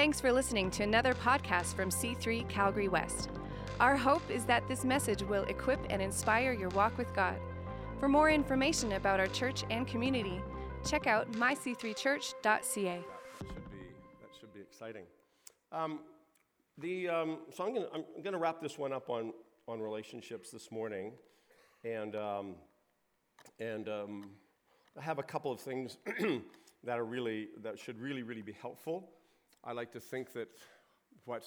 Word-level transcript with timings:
Thanks 0.00 0.18
for 0.18 0.32
listening 0.32 0.70
to 0.70 0.82
another 0.82 1.12
podcast 1.12 1.74
from 1.74 1.90
C3 1.90 2.48
Calgary 2.48 2.88
West. 2.88 3.28
Our 3.80 3.98
hope 3.98 4.22
is 4.30 4.46
that 4.46 4.66
this 4.66 4.82
message 4.82 5.22
will 5.22 5.42
equip 5.42 5.78
and 5.90 6.00
inspire 6.00 6.54
your 6.54 6.70
walk 6.70 6.96
with 6.96 7.12
God. 7.12 7.36
For 7.98 8.08
more 8.08 8.30
information 8.30 8.92
about 8.92 9.20
our 9.20 9.26
church 9.26 9.62
and 9.68 9.86
community, 9.86 10.40
check 10.86 11.06
out 11.06 11.30
myc3church.ca. 11.32 12.32
That 12.42 12.64
should 12.72 13.70
be, 13.70 13.76
that 14.22 14.30
should 14.40 14.54
be 14.54 14.60
exciting. 14.60 15.04
Um, 15.70 15.98
the, 16.78 17.06
um, 17.10 17.38
so 17.54 17.66
I'm 17.66 17.74
going 18.22 18.32
to 18.32 18.38
wrap 18.38 18.62
this 18.62 18.78
one 18.78 18.94
up 18.94 19.10
on, 19.10 19.34
on 19.68 19.80
relationships 19.80 20.50
this 20.50 20.72
morning. 20.72 21.12
And, 21.84 22.16
um, 22.16 22.54
and 23.58 23.86
um, 23.86 24.30
I 24.98 25.02
have 25.02 25.18
a 25.18 25.22
couple 25.22 25.52
of 25.52 25.60
things 25.60 25.98
that 26.84 26.98
are 26.98 27.04
really, 27.04 27.48
that 27.62 27.78
should 27.78 28.00
really, 28.00 28.22
really 28.22 28.40
be 28.40 28.56
helpful. 28.62 29.10
I 29.62 29.72
like 29.72 29.92
to 29.92 30.00
think 30.00 30.32
that 30.32 30.48
what 31.26 31.44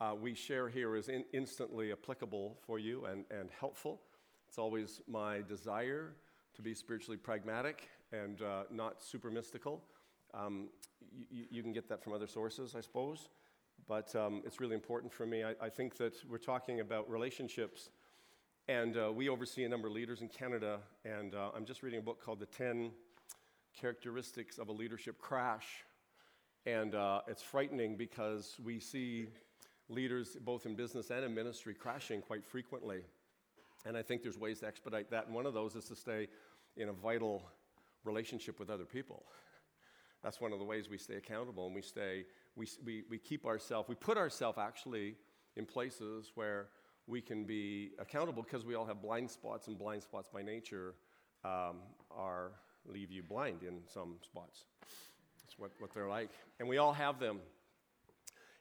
uh, 0.00 0.12
we 0.20 0.34
share 0.34 0.68
here 0.68 0.96
is 0.96 1.08
in, 1.08 1.24
instantly 1.32 1.92
applicable 1.92 2.58
for 2.66 2.80
you 2.80 3.04
and, 3.04 3.24
and 3.30 3.48
helpful. 3.60 4.00
It's 4.48 4.58
always 4.58 5.00
my 5.06 5.42
desire 5.42 6.14
to 6.56 6.62
be 6.62 6.74
spiritually 6.74 7.16
pragmatic 7.16 7.88
and 8.12 8.42
uh, 8.42 8.64
not 8.72 9.00
super 9.00 9.30
mystical. 9.30 9.84
Um, 10.34 10.68
you, 11.30 11.44
you, 11.48 11.62
can 11.62 11.72
get 11.72 11.88
that 11.88 12.02
from 12.02 12.12
other 12.12 12.26
sources, 12.26 12.74
I 12.76 12.80
suppose, 12.80 13.28
but 13.86 14.14
um, 14.16 14.42
it's 14.44 14.58
really 14.58 14.74
important 14.74 15.12
for 15.12 15.24
me. 15.24 15.44
I, 15.44 15.54
I, 15.60 15.68
think 15.68 15.96
that 15.98 16.14
we're 16.28 16.38
talking 16.38 16.80
about 16.80 17.08
relationships, 17.08 17.90
and 18.66 18.96
uh, 18.96 19.12
we 19.12 19.28
oversee 19.28 19.64
a 19.64 19.68
number 19.68 19.86
of 19.86 19.94
leaders 19.94 20.22
in 20.22 20.28
Canada, 20.28 20.80
and 21.04 21.36
uh, 21.36 21.50
I'm 21.54 21.64
just 21.64 21.84
reading 21.84 22.00
a 22.00 22.02
book 22.02 22.22
called 22.22 22.40
The 22.40 22.46
10 22.46 22.90
Characteristics 23.78 24.58
of 24.58 24.68
a 24.68 24.72
Leadership 24.72 25.18
Crash. 25.18 25.84
And 26.68 26.94
uh, 26.94 27.22
it's 27.26 27.42
frightening 27.42 27.96
because 27.96 28.56
we 28.62 28.78
see 28.78 29.28
leaders, 29.88 30.36
both 30.44 30.66
in 30.66 30.74
business 30.74 31.08
and 31.08 31.24
in 31.24 31.34
ministry, 31.34 31.72
crashing 31.72 32.20
quite 32.20 32.44
frequently. 32.44 33.00
And 33.86 33.96
I 33.96 34.02
think 34.02 34.22
there's 34.22 34.36
ways 34.36 34.60
to 34.60 34.66
expedite 34.66 35.10
that. 35.10 35.26
And 35.26 35.34
one 35.34 35.46
of 35.46 35.54
those 35.54 35.74
is 35.76 35.86
to 35.86 35.96
stay 35.96 36.28
in 36.76 36.90
a 36.90 36.92
vital 36.92 37.42
relationship 38.04 38.60
with 38.60 38.68
other 38.68 38.84
people. 38.84 39.24
That's 40.22 40.42
one 40.42 40.52
of 40.52 40.58
the 40.58 40.64
ways 40.66 40.90
we 40.90 40.98
stay 40.98 41.14
accountable 41.14 41.64
and 41.64 41.74
we 41.74 41.80
stay, 41.80 42.26
we, 42.54 42.68
we, 42.84 43.04
we 43.08 43.16
keep 43.16 43.46
ourselves, 43.46 43.88
we 43.88 43.94
put 43.94 44.18
ourselves 44.18 44.58
actually 44.58 45.14
in 45.56 45.64
places 45.64 46.32
where 46.34 46.66
we 47.06 47.22
can 47.22 47.44
be 47.44 47.92
accountable 47.98 48.42
because 48.42 48.66
we 48.66 48.74
all 48.74 48.84
have 48.84 49.00
blind 49.00 49.30
spots, 49.30 49.68
and 49.68 49.78
blind 49.78 50.02
spots 50.02 50.28
by 50.28 50.42
nature 50.42 50.96
um, 51.46 51.76
are 52.10 52.50
leave 52.84 53.10
you 53.10 53.22
blind 53.22 53.62
in 53.62 53.80
some 53.86 54.16
spots 54.22 54.64
what, 55.58 55.72
what 55.78 55.92
they're 55.92 56.08
like. 56.08 56.30
And 56.58 56.68
we 56.68 56.78
all 56.78 56.92
have 56.92 57.20
them. 57.20 57.40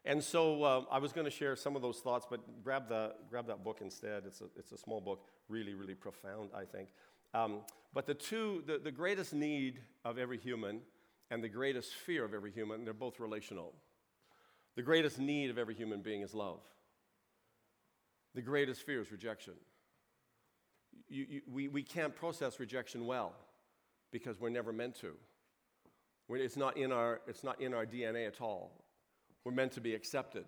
And 0.03 0.23
so 0.23 0.63
uh, 0.63 0.81
I 0.91 0.99
was 0.99 1.11
going 1.11 1.25
to 1.25 1.31
share 1.31 1.55
some 1.55 1.75
of 1.75 1.81
those 1.81 1.99
thoughts, 1.99 2.25
but 2.29 2.39
grab, 2.63 2.87
the, 2.87 3.13
grab 3.29 3.47
that 3.47 3.63
book 3.63 3.79
instead. 3.81 4.23
It's 4.25 4.41
a, 4.41 4.45
it's 4.55 4.71
a 4.71 4.77
small 4.77 5.01
book, 5.01 5.25
really, 5.49 5.73
really 5.73 5.95
profound, 5.95 6.49
I 6.55 6.63
think. 6.63 6.89
Um, 7.33 7.59
but 7.93 8.05
the 8.05 8.13
two, 8.13 8.63
the, 8.65 8.77
the 8.77 8.91
greatest 8.91 9.33
need 9.33 9.79
of 10.05 10.17
every 10.17 10.37
human 10.37 10.81
and 11.29 11.43
the 11.43 11.49
greatest 11.49 11.93
fear 11.93 12.23
of 12.23 12.33
every 12.33 12.51
human, 12.51 12.85
they're 12.85 12.93
both 12.93 13.19
relational. 13.19 13.73
The 14.75 14.81
greatest 14.81 15.19
need 15.19 15.49
of 15.49 15.57
every 15.57 15.75
human 15.75 16.01
being 16.01 16.21
is 16.21 16.33
love. 16.33 16.61
The 18.33 18.41
greatest 18.41 18.83
fear 18.83 19.01
is 19.01 19.11
rejection. 19.11 19.55
You, 21.09 21.25
you, 21.29 21.41
we, 21.51 21.67
we 21.67 21.83
can't 21.83 22.15
process 22.15 22.59
rejection 22.59 23.05
well 23.05 23.33
because 24.11 24.39
we're 24.39 24.49
never 24.49 24.71
meant 24.71 24.95
to. 25.01 25.13
It's 26.30 26.58
not 26.58 26.78
in 26.78 26.92
our, 26.92 27.22
it's 27.28 27.44
not 27.44 27.61
in 27.61 27.73
our 27.73 27.86
DNA 27.86 28.28
at 28.28 28.42
all. 28.42 28.72
We're 29.44 29.53
meant 29.53 29.72
to 29.73 29.81
be 29.81 29.95
accepted 29.95 30.45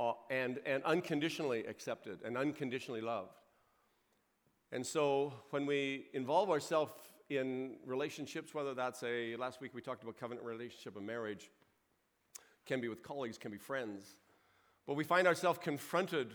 uh, 0.00 0.12
and, 0.30 0.58
and 0.66 0.82
unconditionally 0.84 1.64
accepted 1.66 2.20
and 2.24 2.36
unconditionally 2.36 3.00
loved. 3.00 3.38
And 4.72 4.84
so 4.84 5.32
when 5.50 5.66
we 5.66 6.06
involve 6.12 6.50
ourselves 6.50 6.92
in 7.30 7.76
relationships, 7.86 8.52
whether 8.52 8.74
that's 8.74 9.02
a, 9.04 9.36
last 9.36 9.60
week 9.60 9.72
we 9.74 9.80
talked 9.80 10.02
about 10.02 10.18
covenant 10.18 10.44
relationship 10.44 10.96
and 10.96 11.06
marriage, 11.06 11.50
can 12.66 12.80
be 12.80 12.88
with 12.88 13.02
colleagues, 13.02 13.38
can 13.38 13.52
be 13.52 13.58
friends, 13.58 14.16
but 14.86 14.94
we 14.94 15.04
find 15.04 15.28
ourselves 15.28 15.58
confronted 15.62 16.32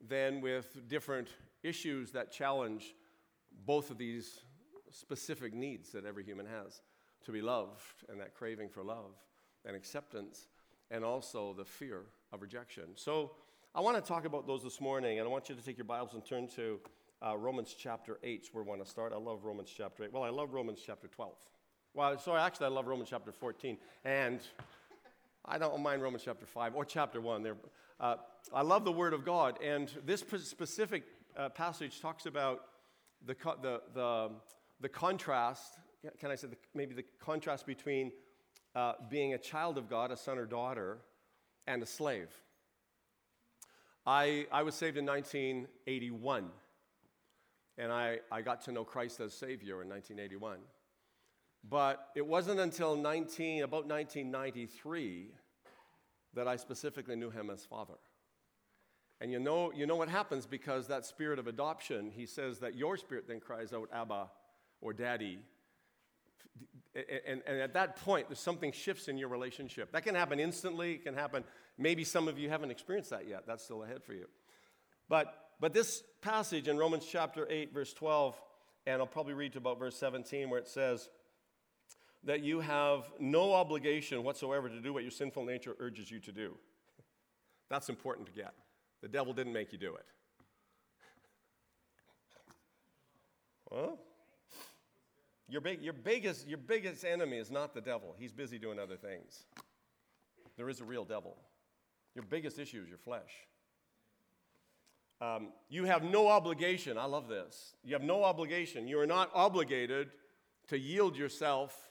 then 0.00 0.40
with 0.40 0.88
different 0.88 1.28
issues 1.62 2.12
that 2.12 2.32
challenge 2.32 2.94
both 3.66 3.90
of 3.90 3.98
these 3.98 4.40
specific 4.90 5.52
needs 5.52 5.90
that 5.92 6.04
every 6.04 6.24
human 6.24 6.46
has 6.46 6.80
to 7.24 7.32
be 7.32 7.40
loved 7.40 8.04
and 8.08 8.20
that 8.20 8.34
craving 8.34 8.68
for 8.68 8.82
love 8.82 9.14
and 9.64 9.74
acceptance 9.74 10.48
and 10.90 11.04
also 11.04 11.54
the 11.56 11.64
fear 11.64 12.02
of 12.32 12.42
rejection. 12.42 12.84
So 12.94 13.32
I 13.74 13.80
want 13.80 14.02
to 14.02 14.06
talk 14.06 14.24
about 14.24 14.46
those 14.46 14.62
this 14.62 14.80
morning, 14.80 15.18
and 15.18 15.28
I 15.28 15.30
want 15.30 15.48
you 15.48 15.54
to 15.54 15.62
take 15.62 15.76
your 15.76 15.84
Bibles 15.84 16.14
and 16.14 16.24
turn 16.24 16.48
to 16.56 16.80
uh, 17.26 17.36
Romans 17.36 17.74
chapter 17.78 18.18
8, 18.22 18.48
where 18.52 18.64
we 18.64 18.70
want 18.70 18.84
to 18.84 18.88
start. 18.88 19.12
I 19.12 19.18
love 19.18 19.44
Romans 19.44 19.72
chapter 19.74 20.04
8. 20.04 20.12
Well, 20.12 20.22
I 20.22 20.30
love 20.30 20.52
Romans 20.52 20.80
chapter 20.84 21.08
12. 21.08 21.32
Well, 21.94 22.18
sorry, 22.18 22.40
actually, 22.40 22.66
I 22.66 22.70
love 22.70 22.86
Romans 22.86 23.10
chapter 23.10 23.32
14. 23.32 23.78
And 24.04 24.40
I 25.44 25.58
don't 25.58 25.82
mind 25.82 26.02
Romans 26.02 26.22
chapter 26.24 26.46
5 26.46 26.74
or 26.74 26.84
chapter 26.84 27.20
1. 27.20 27.42
There, 27.42 27.56
uh, 28.00 28.16
I 28.52 28.62
love 28.62 28.84
the 28.84 28.92
Word 28.92 29.12
of 29.12 29.24
God. 29.24 29.58
And 29.62 29.90
this 30.04 30.24
specific 30.42 31.04
uh, 31.36 31.48
passage 31.48 32.00
talks 32.00 32.26
about 32.26 32.62
the, 33.24 33.34
the, 33.62 33.80
the, 33.94 34.30
the 34.80 34.88
contrast 34.88 35.78
can 36.18 36.30
I 36.30 36.34
say, 36.34 36.48
the, 36.48 36.56
maybe 36.74 36.94
the 36.94 37.04
contrast 37.18 37.66
between 37.66 38.12
uh, 38.74 38.92
being 39.08 39.34
a 39.34 39.38
child 39.38 39.78
of 39.78 39.88
God, 39.88 40.10
a 40.10 40.16
son 40.16 40.38
or 40.38 40.46
daughter, 40.46 40.98
and 41.66 41.82
a 41.82 41.86
slave. 41.86 42.28
I, 44.06 44.46
I 44.52 44.62
was 44.62 44.74
saved 44.74 44.96
in 44.96 45.06
1981, 45.06 46.50
and 47.78 47.90
I, 47.90 48.18
I 48.30 48.42
got 48.42 48.60
to 48.62 48.72
know 48.72 48.84
Christ 48.84 49.20
as 49.20 49.32
Savior 49.32 49.82
in 49.82 49.88
1981. 49.88 50.58
But 51.68 52.10
it 52.14 52.24
wasn't 52.24 52.60
until 52.60 52.94
19, 52.94 53.64
about 53.64 53.86
1993 53.86 55.32
that 56.34 56.46
I 56.46 56.56
specifically 56.56 57.16
knew 57.16 57.30
him 57.30 57.50
as 57.50 57.64
Father. 57.64 57.94
And 59.20 59.32
you 59.32 59.40
know, 59.40 59.72
you 59.72 59.86
know 59.86 59.96
what 59.96 60.08
happens 60.08 60.46
because 60.46 60.86
that 60.88 61.06
spirit 61.06 61.38
of 61.38 61.46
adoption, 61.46 62.12
he 62.14 62.26
says 62.26 62.58
that 62.58 62.76
your 62.76 62.96
spirit 62.96 63.26
then 63.26 63.40
cries 63.40 63.72
out, 63.72 63.88
Abba 63.92 64.28
or 64.80 64.92
Daddy 64.92 65.40
and, 66.94 67.42
and, 67.46 67.60
at 67.60 67.74
that 67.74 67.96
point, 67.96 68.28
there's 68.28 68.40
something 68.40 68.72
shifts 68.72 69.08
in 69.08 69.18
your 69.18 69.28
relationship. 69.28 69.92
That 69.92 70.04
can 70.04 70.14
happen 70.14 70.40
instantly, 70.40 70.94
it 70.94 71.04
can 71.04 71.14
happen. 71.14 71.44
Maybe 71.76 72.04
some 72.04 72.26
of 72.26 72.38
you 72.38 72.48
haven't 72.48 72.70
experienced 72.70 73.10
that 73.10 73.28
yet. 73.28 73.44
That's 73.46 73.62
still 73.62 73.84
ahead 73.84 74.02
for 74.02 74.14
you. 74.14 74.26
But, 75.08 75.50
but 75.60 75.74
this 75.74 76.02
passage 76.22 76.68
in 76.68 76.78
Romans 76.78 77.06
chapter 77.10 77.46
8, 77.50 77.74
verse 77.74 77.92
12, 77.92 78.40
and 78.86 79.00
I'll 79.00 79.06
probably 79.06 79.34
read 79.34 79.52
to 79.52 79.58
about 79.58 79.78
verse 79.78 79.96
17, 79.96 80.48
where 80.48 80.58
it 80.58 80.68
says 80.68 81.08
that 82.24 82.42
you 82.42 82.60
have 82.60 83.04
no 83.20 83.52
obligation 83.52 84.22
whatsoever 84.22 84.68
to 84.68 84.80
do 84.80 84.92
what 84.92 85.02
your 85.02 85.12
sinful 85.12 85.44
nature 85.44 85.76
urges 85.78 86.10
you 86.10 86.18
to 86.20 86.32
do. 86.32 86.56
That's 87.68 87.88
important 87.88 88.26
to 88.28 88.32
get. 88.32 88.54
The 89.02 89.08
devil 89.08 89.32
didn't 89.34 89.52
make 89.52 89.72
you 89.72 89.78
do 89.78 89.94
it. 89.94 90.06
Well, 93.68 93.98
your, 95.48 95.60
big, 95.60 95.82
your, 95.82 95.92
biggest, 95.92 96.48
your 96.48 96.58
biggest 96.58 97.04
enemy 97.04 97.36
is 97.38 97.50
not 97.50 97.74
the 97.74 97.80
devil. 97.80 98.14
He's 98.18 98.32
busy 98.32 98.58
doing 98.58 98.78
other 98.78 98.96
things. 98.96 99.44
There 100.56 100.68
is 100.68 100.80
a 100.80 100.84
real 100.84 101.04
devil. 101.04 101.36
Your 102.14 102.24
biggest 102.24 102.58
issue 102.58 102.82
is 102.82 102.88
your 102.88 102.98
flesh. 102.98 103.30
Um, 105.20 105.48
you 105.68 105.84
have 105.84 106.02
no 106.02 106.28
obligation. 106.28 106.98
I 106.98 107.04
love 107.04 107.28
this. 107.28 107.74
You 107.84 107.94
have 107.94 108.02
no 108.02 108.24
obligation. 108.24 108.86
You 108.86 108.98
are 109.00 109.06
not 109.06 109.30
obligated 109.34 110.08
to 110.68 110.78
yield 110.78 111.16
yourself 111.16 111.90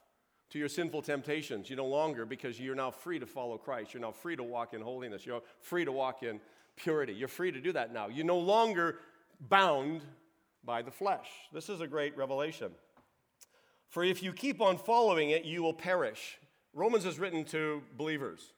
to 0.50 0.60
your 0.60 0.70
sinful 0.70 1.02
temptations. 1.02 1.70
You 1.70 1.76
no 1.76 1.86
longer, 1.86 2.26
because 2.26 2.60
you're 2.60 2.76
now 2.76 2.92
free 2.92 3.20
to 3.20 3.26
follow 3.26 3.58
Christ. 3.58 3.94
You're 3.94 4.02
now 4.02 4.12
free 4.12 4.36
to 4.36 4.44
walk 4.44 4.74
in 4.74 4.82
holiness. 4.82 5.26
You're 5.26 5.42
free 5.60 5.86
to 5.86 5.92
walk 5.92 6.24
in 6.24 6.40
purity. 6.76 7.14
You're 7.14 7.28
free 7.28 7.52
to 7.52 7.60
do 7.60 7.72
that 7.74 7.94
now. 7.94 8.08
You're 8.08 8.26
no 8.26 8.38
longer 8.38 9.00
bound 9.40 10.02
by 10.64 10.82
the 10.82 10.92
flesh. 10.92 11.28
This 11.54 11.70
is 11.70 11.82
a 11.82 11.88
great 11.88 12.16
revelation. 12.18 12.72
For 13.90 14.04
if 14.04 14.22
you 14.22 14.34
keep 14.34 14.62
on 14.62 14.78
following 14.78 15.30
it, 15.30 15.46
you 15.46 15.64
will 15.64 15.74
perish. 15.74 16.38
Romans 16.74 17.06
is 17.06 17.20
written 17.20 17.46
to 17.46 17.82
believers. 17.98 18.54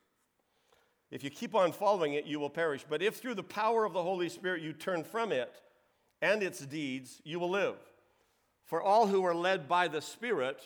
If 1.11 1.23
you 1.23 1.29
keep 1.29 1.55
on 1.55 1.71
following 1.71 2.13
it, 2.13 2.25
you 2.25 2.39
will 2.39 2.49
perish. 2.49 2.85
But 2.87 3.01
if 3.01 3.17
through 3.17 3.35
the 3.35 3.43
power 3.43 3.85
of 3.85 3.93
the 3.93 4.03
Holy 4.03 4.29
Spirit 4.29 4.61
you 4.61 4.73
turn 4.73 5.03
from 5.03 5.31
it 5.31 5.61
and 6.21 6.43
its 6.43 6.59
deeds, 6.59 7.21
you 7.23 7.39
will 7.39 7.49
live. 7.49 7.75
For 8.65 8.81
all 8.81 9.07
who 9.07 9.23
are 9.23 9.35
led 9.35 9.67
by 9.67 9.87
the 9.87 10.01
Spirit 10.01 10.61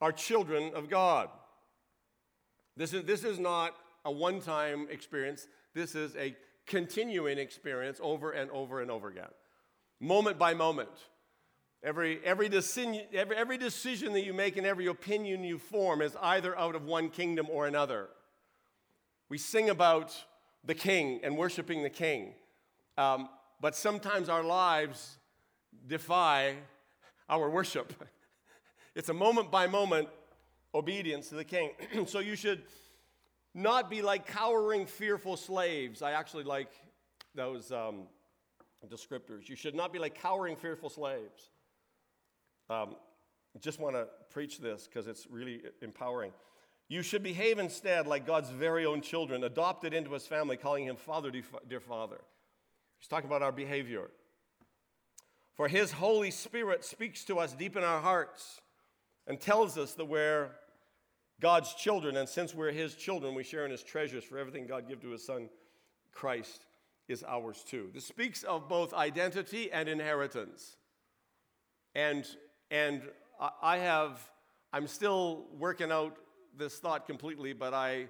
are 0.00 0.12
children 0.12 0.72
of 0.74 0.88
God. 0.88 1.28
This 2.76 2.94
is, 2.94 3.04
this 3.04 3.24
is 3.24 3.38
not 3.38 3.74
a 4.04 4.12
one 4.12 4.40
time 4.40 4.86
experience, 4.90 5.48
this 5.74 5.94
is 5.94 6.14
a 6.16 6.36
continuing 6.66 7.38
experience 7.38 8.00
over 8.02 8.30
and 8.30 8.50
over 8.52 8.80
and 8.80 8.90
over 8.90 9.08
again, 9.08 9.28
moment 9.98 10.38
by 10.38 10.54
moment. 10.54 10.90
Every, 11.82 12.20
every, 12.24 12.48
decision, 12.48 13.02
every, 13.12 13.36
every 13.36 13.56
decision 13.56 14.12
that 14.12 14.22
you 14.22 14.34
make 14.34 14.56
and 14.56 14.66
every 14.66 14.86
opinion 14.86 15.42
you 15.42 15.58
form 15.58 16.02
is 16.02 16.14
either 16.20 16.58
out 16.58 16.74
of 16.74 16.84
one 16.84 17.08
kingdom 17.08 17.46
or 17.50 17.66
another. 17.66 18.08
We 19.30 19.38
sing 19.38 19.70
about 19.70 20.14
the 20.64 20.74
king 20.74 21.20
and 21.22 21.38
worshiping 21.38 21.82
the 21.82 21.90
king. 21.90 22.34
Um, 22.98 23.28
but 23.60 23.74
sometimes 23.74 24.28
our 24.28 24.42
lives 24.42 25.16
defy 25.86 26.56
our 27.28 27.48
worship. 27.50 27.92
It's 28.96 29.08
a 29.08 29.14
moment 29.14 29.52
by 29.52 29.68
moment 29.68 30.08
obedience 30.74 31.28
to 31.28 31.36
the 31.36 31.44
king. 31.44 31.70
so 32.06 32.18
you 32.18 32.34
should 32.34 32.62
not 33.54 33.88
be 33.88 34.02
like 34.02 34.26
cowering, 34.26 34.84
fearful 34.84 35.36
slaves. 35.36 36.02
I 36.02 36.10
actually 36.10 36.42
like 36.42 36.72
those 37.34 37.70
um, 37.70 38.08
descriptors. 38.88 39.48
You 39.48 39.54
should 39.54 39.76
not 39.76 39.92
be 39.92 40.00
like 40.00 40.20
cowering, 40.20 40.56
fearful 40.56 40.90
slaves. 40.90 41.50
Um, 42.70 42.94
just 43.60 43.80
want 43.80 43.96
to 43.96 44.06
preach 44.30 44.60
this 44.60 44.86
because 44.86 45.08
it's 45.08 45.26
really 45.28 45.60
empowering. 45.82 46.32
You 46.88 47.02
should 47.02 47.22
behave 47.22 47.58
instead 47.58 48.06
like 48.06 48.26
God's 48.26 48.50
very 48.50 48.86
own 48.86 49.00
children, 49.00 49.44
adopted 49.44 49.92
into 49.92 50.12
his 50.12 50.26
family, 50.26 50.56
calling 50.56 50.84
him 50.84 50.96
Father, 50.96 51.32
dear 51.68 51.80
Father. 51.80 52.20
He's 52.98 53.08
talking 53.08 53.28
about 53.28 53.42
our 53.42 53.52
behavior. 53.52 54.10
For 55.54 55.68
his 55.68 55.92
Holy 55.92 56.30
Spirit 56.30 56.84
speaks 56.84 57.24
to 57.24 57.38
us 57.38 57.52
deep 57.52 57.76
in 57.76 57.82
our 57.82 58.00
hearts 58.00 58.60
and 59.26 59.40
tells 59.40 59.76
us 59.76 59.94
that 59.94 60.06
we're 60.06 60.50
God's 61.40 61.74
children, 61.74 62.16
and 62.16 62.28
since 62.28 62.54
we're 62.54 62.70
his 62.70 62.94
children, 62.94 63.34
we 63.34 63.42
share 63.42 63.64
in 63.64 63.70
his 63.70 63.82
treasures, 63.82 64.24
for 64.24 64.38
everything 64.38 64.66
God 64.66 64.88
gave 64.88 65.00
to 65.00 65.10
his 65.10 65.24
son 65.24 65.48
Christ 66.12 66.66
is 67.08 67.24
ours 67.26 67.64
too. 67.66 67.90
This 67.92 68.04
speaks 68.04 68.42
of 68.42 68.68
both 68.68 68.92
identity 68.92 69.72
and 69.72 69.88
inheritance. 69.88 70.76
And, 71.94 72.26
and 72.70 73.02
I 73.62 73.78
have, 73.78 74.20
I'm 74.72 74.86
still 74.86 75.46
working 75.58 75.90
out 75.90 76.16
this 76.56 76.78
thought 76.78 77.06
completely, 77.06 77.52
but 77.52 77.74
I, 77.74 78.06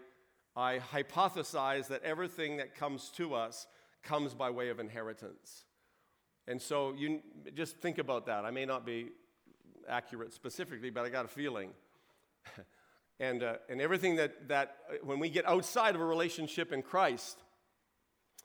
I 0.54 0.80
hypothesize 0.92 1.88
that 1.88 2.02
everything 2.02 2.58
that 2.58 2.74
comes 2.74 3.10
to 3.16 3.34
us 3.34 3.66
comes 4.02 4.34
by 4.34 4.50
way 4.50 4.68
of 4.68 4.80
inheritance. 4.80 5.64
And 6.46 6.60
so 6.60 6.94
you 6.96 7.20
just 7.54 7.78
think 7.78 7.98
about 7.98 8.26
that. 8.26 8.44
I 8.44 8.50
may 8.50 8.66
not 8.66 8.84
be 8.84 9.08
accurate 9.88 10.32
specifically, 10.32 10.90
but 10.90 11.04
I 11.04 11.08
got 11.08 11.24
a 11.24 11.28
feeling. 11.28 11.70
and, 13.20 13.42
uh, 13.42 13.54
and 13.68 13.80
everything 13.80 14.16
that, 14.16 14.48
that, 14.48 14.76
uh, 14.90 14.96
when 15.02 15.20
we 15.20 15.30
get 15.30 15.46
outside 15.46 15.94
of 15.94 16.00
a 16.00 16.04
relationship 16.04 16.72
in 16.72 16.82
Christ, 16.82 17.38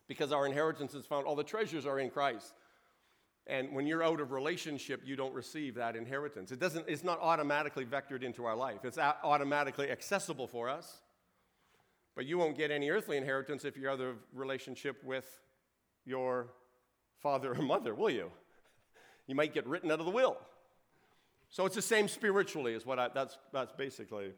because 0.08 0.32
our 0.32 0.46
inheritance 0.46 0.94
is 0.94 1.06
found, 1.06 1.26
all 1.26 1.36
the 1.36 1.44
treasures 1.44 1.86
are 1.86 2.00
in 2.00 2.10
Christ. 2.10 2.54
And 3.48 3.74
when 3.74 3.86
you're 3.86 4.04
out 4.04 4.20
of 4.20 4.32
relationship, 4.32 5.02
you 5.06 5.16
don't 5.16 5.34
receive 5.34 5.76
that 5.76 5.96
inheritance. 5.96 6.52
It 6.52 6.60
doesn't, 6.60 6.86
it's 6.88 7.04
not 7.04 7.20
automatically 7.22 7.86
vectored 7.86 8.24
into 8.24 8.46
our 8.46 8.56
life, 8.56 8.84
it's 8.84 8.98
automatically 8.98 9.92
accessible 9.92 10.48
for 10.48 10.70
us. 10.70 11.02
But 12.16 12.26
you 12.26 12.38
won't 12.38 12.58
get 12.58 12.72
any 12.72 12.90
earthly 12.90 13.18
inheritance 13.18 13.66
if 13.66 13.76
you're 13.76 13.92
out 13.92 14.00
of 14.00 14.16
relationship 14.34 15.04
with 15.04 15.38
your 16.06 16.48
father 17.22 17.52
or 17.54 17.62
mother, 17.62 17.94
will 17.94 18.10
you? 18.10 18.32
You 19.28 19.36
might 19.36 19.54
get 19.54 19.68
written 19.68 19.92
out 19.92 20.00
of 20.00 20.06
the 20.06 20.12
will. 20.12 20.38
So 21.50 21.66
it's 21.66 21.76
the 21.76 21.82
same 21.82 22.08
spiritually, 22.08 22.74
is 22.74 22.86
what 22.86 23.00
I, 23.00 23.10
that's, 23.14 23.38
that's 23.52 23.74
basically 23.74 24.32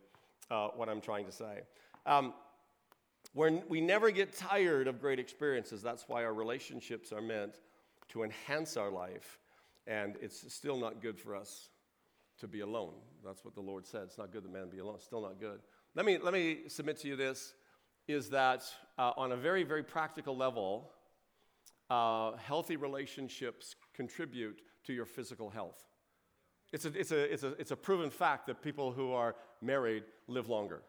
uh, 0.50 0.70
what 0.70 0.90
I'm 0.90 1.02
trying 1.02 1.26
to 1.26 1.32
say. 1.32 1.62
Um, 2.06 2.34
we 3.34 3.82
never 3.82 4.10
get 4.10 4.36
tired 4.36 4.88
of 4.88 5.00
great 5.00 5.20
experiences. 5.20 5.84
That's 5.84 6.06
why 6.08 6.24
our 6.24 6.34
relationships 6.34 7.12
are 7.12 7.22
meant 7.22 7.60
to 8.10 8.24
enhance 8.24 8.78
our 8.78 8.90
life. 8.90 9.40
And 9.86 10.16
it's 10.22 10.54
still 10.54 10.78
not 10.78 11.02
good 11.02 11.20
for 11.20 11.36
us 11.36 11.70
to 12.40 12.48
be 12.48 12.60
alone. 12.60 12.94
That's 13.26 13.44
what 13.44 13.56
the 13.56 13.62
Lord 13.62 13.86
said. 13.86 14.04
It's 14.04 14.18
not 14.18 14.32
good 14.32 14.44
that 14.44 14.52
man 14.52 14.70
be 14.70 14.80
alone. 14.80 15.00
Still 15.00 15.22
not 15.22 15.40
good. 15.40 15.60
Let 15.96 16.06
me, 16.06 16.18
let 16.18 16.34
me 16.34 16.68
submit 16.68 16.98
to 16.98 17.08
you 17.08 17.16
this 17.16 17.54
is 18.08 18.30
that 18.30 18.64
uh, 18.98 19.12
on 19.18 19.32
a 19.32 19.36
very, 19.36 19.64
very 19.64 19.84
practical 19.84 20.38
level, 20.38 20.92
uh, 21.90 22.38
healthy 22.38 22.76
relationships 22.78 23.76
contribute 23.94 24.62
to 24.86 24.94
your 24.94 25.06
physical 25.06 25.50
health. 25.50 25.84
It's 26.72 26.86
a, 26.86 27.00
it's, 27.00 27.12
a, 27.12 27.34
it's, 27.34 27.44
a, 27.44 27.48
it's 27.60 27.72
a 27.72 27.76
proven 27.76 28.10
fact 28.10 28.48
that 28.48 28.62
people 28.62 28.92
who 28.92 29.12
are 29.14 29.36
married 29.62 30.04
live 30.28 30.48
longer. 30.50 30.82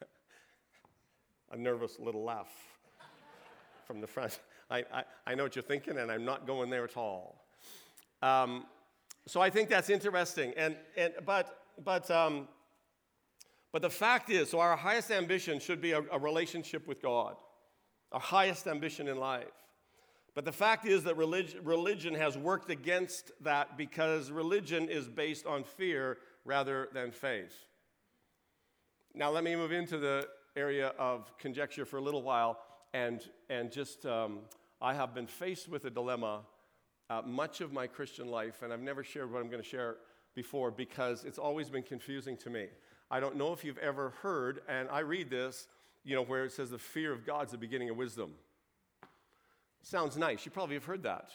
a 1.52 1.56
nervous 1.56 1.98
little 1.98 2.24
laugh 2.24 2.52
from 3.86 4.00
the 4.00 4.06
front. 4.06 4.38
I, 4.70 4.78
I, 4.92 5.04
I, 5.26 5.34
know 5.34 5.44
what 5.44 5.54
you're 5.54 5.62
thinking, 5.62 5.96
and 5.98 6.10
I'm 6.10 6.24
not 6.24 6.46
going 6.46 6.70
there 6.70 6.84
at 6.84 6.96
all. 6.96 7.44
Um, 8.20 8.66
so 9.26 9.40
I 9.40 9.50
think 9.50 9.68
that's 9.68 9.90
interesting. 9.90 10.52
And, 10.56 10.76
and, 10.96 11.12
but, 11.24 11.58
but, 11.84 12.10
um, 12.10 12.48
but 13.72 13.82
the 13.82 13.90
fact 13.90 14.30
is, 14.30 14.50
so 14.50 14.58
our 14.58 14.76
highest 14.76 15.10
ambition 15.10 15.60
should 15.60 15.80
be 15.80 15.92
a, 15.92 16.02
a 16.10 16.18
relationship 16.18 16.86
with 16.88 17.00
God, 17.00 17.36
our 18.12 18.20
highest 18.20 18.66
ambition 18.66 19.06
in 19.08 19.18
life. 19.18 19.46
But 20.34 20.44
the 20.44 20.52
fact 20.52 20.84
is 20.84 21.04
that 21.04 21.16
religion, 21.16 21.60
religion 21.64 22.14
has 22.14 22.36
worked 22.36 22.70
against 22.70 23.30
that 23.40 23.78
because 23.78 24.30
religion 24.30 24.88
is 24.88 25.08
based 25.08 25.46
on 25.46 25.64
fear 25.64 26.18
rather 26.44 26.88
than 26.92 27.10
faith. 27.10 27.54
Now, 29.14 29.30
let 29.30 29.44
me 29.44 29.56
move 29.56 29.72
into 29.72 29.96
the 29.96 30.28
area 30.56 30.88
of 30.98 31.32
conjecture 31.38 31.86
for 31.86 31.96
a 31.96 32.02
little 32.02 32.22
while 32.22 32.58
and, 32.96 33.20
and 33.50 33.70
just, 33.70 34.06
um, 34.06 34.38
I 34.80 34.94
have 34.94 35.14
been 35.14 35.26
faced 35.26 35.68
with 35.68 35.84
a 35.84 35.90
dilemma 35.90 36.40
uh, 37.10 37.20
much 37.26 37.60
of 37.60 37.70
my 37.70 37.86
Christian 37.86 38.28
life, 38.28 38.62
and 38.62 38.72
I've 38.72 38.80
never 38.80 39.04
shared 39.04 39.30
what 39.30 39.42
I'm 39.42 39.50
going 39.50 39.62
to 39.62 39.68
share 39.68 39.96
before 40.34 40.70
because 40.70 41.24
it's 41.24 41.38
always 41.38 41.68
been 41.68 41.82
confusing 41.82 42.38
to 42.38 42.50
me. 42.50 42.68
I 43.10 43.20
don't 43.20 43.36
know 43.36 43.52
if 43.52 43.64
you've 43.64 43.78
ever 43.78 44.14
heard, 44.22 44.60
and 44.66 44.88
I 44.88 45.00
read 45.00 45.28
this, 45.28 45.68
you 46.04 46.14
know, 46.16 46.22
where 46.22 46.46
it 46.46 46.52
says 46.52 46.70
the 46.70 46.78
fear 46.78 47.12
of 47.12 47.26
God's 47.26 47.52
the 47.52 47.58
beginning 47.58 47.90
of 47.90 47.98
wisdom. 47.98 48.32
Sounds 49.82 50.16
nice. 50.16 50.46
You 50.46 50.50
probably 50.50 50.76
have 50.76 50.86
heard 50.86 51.02
that. 51.02 51.28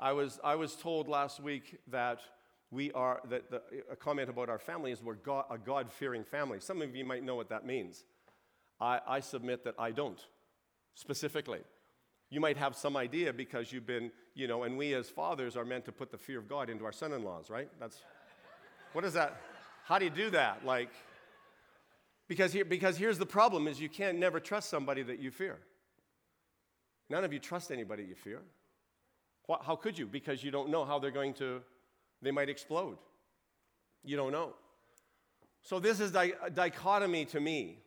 I 0.00 0.12
was, 0.12 0.40
I 0.42 0.54
was 0.54 0.74
told 0.74 1.06
last 1.06 1.38
week 1.38 1.78
that 1.88 2.20
we 2.70 2.92
are, 2.92 3.20
that 3.28 3.50
the, 3.50 3.62
a 3.90 3.96
comment 3.96 4.30
about 4.30 4.48
our 4.48 4.58
family 4.58 4.90
is 4.90 5.02
we're 5.02 5.14
God, 5.14 5.44
a 5.50 5.58
God 5.58 5.92
fearing 5.92 6.24
family. 6.24 6.60
Some 6.60 6.80
of 6.80 6.96
you 6.96 7.04
might 7.04 7.22
know 7.22 7.36
what 7.36 7.50
that 7.50 7.66
means. 7.66 8.04
I, 8.80 9.00
I 9.06 9.20
submit 9.20 9.64
that 9.64 9.74
I 9.78 9.90
don't, 9.90 10.18
specifically. 10.96 11.60
You 12.30 12.40
might 12.40 12.56
have 12.56 12.74
some 12.74 12.96
idea 12.96 13.32
because 13.32 13.70
you've 13.70 13.86
been, 13.86 14.10
you 14.34 14.48
know, 14.48 14.64
and 14.64 14.76
we 14.76 14.94
as 14.94 15.08
fathers 15.08 15.56
are 15.56 15.64
meant 15.64 15.84
to 15.84 15.92
put 15.92 16.10
the 16.10 16.18
fear 16.18 16.40
of 16.40 16.48
God 16.48 16.68
into 16.68 16.84
our 16.84 16.92
son 16.92 17.12
in 17.12 17.22
laws, 17.22 17.48
right? 17.48 17.68
That's, 17.78 18.02
what 18.92 19.04
is 19.04 19.12
that? 19.12 19.40
How 19.84 20.00
do 20.00 20.04
you 20.06 20.10
do 20.10 20.30
that? 20.30 20.66
Like, 20.66 20.90
because, 22.26 22.52
here, 22.52 22.64
because 22.64 22.96
here's 22.96 23.18
the 23.18 23.26
problem 23.26 23.68
is 23.68 23.80
you 23.80 23.88
can't 23.88 24.18
never 24.18 24.40
trust 24.40 24.68
somebody 24.68 25.04
that 25.04 25.20
you 25.20 25.30
fear. 25.30 25.58
None 27.08 27.22
of 27.22 27.32
you 27.32 27.38
trust 27.38 27.70
anybody 27.70 28.02
you 28.02 28.16
fear. 28.16 28.40
How 29.62 29.76
could 29.76 29.96
you? 29.96 30.06
Because 30.06 30.42
you 30.42 30.50
don't 30.50 30.70
know 30.70 30.84
how 30.84 30.98
they're 30.98 31.12
going 31.12 31.34
to, 31.34 31.60
they 32.20 32.32
might 32.32 32.48
explode. 32.48 32.96
You 34.02 34.16
don't 34.16 34.32
know. 34.32 34.54
So, 35.62 35.78
this 35.78 36.00
is 36.00 36.12
a 36.14 36.32
dichotomy 36.52 37.26
to 37.26 37.38
me 37.38 37.78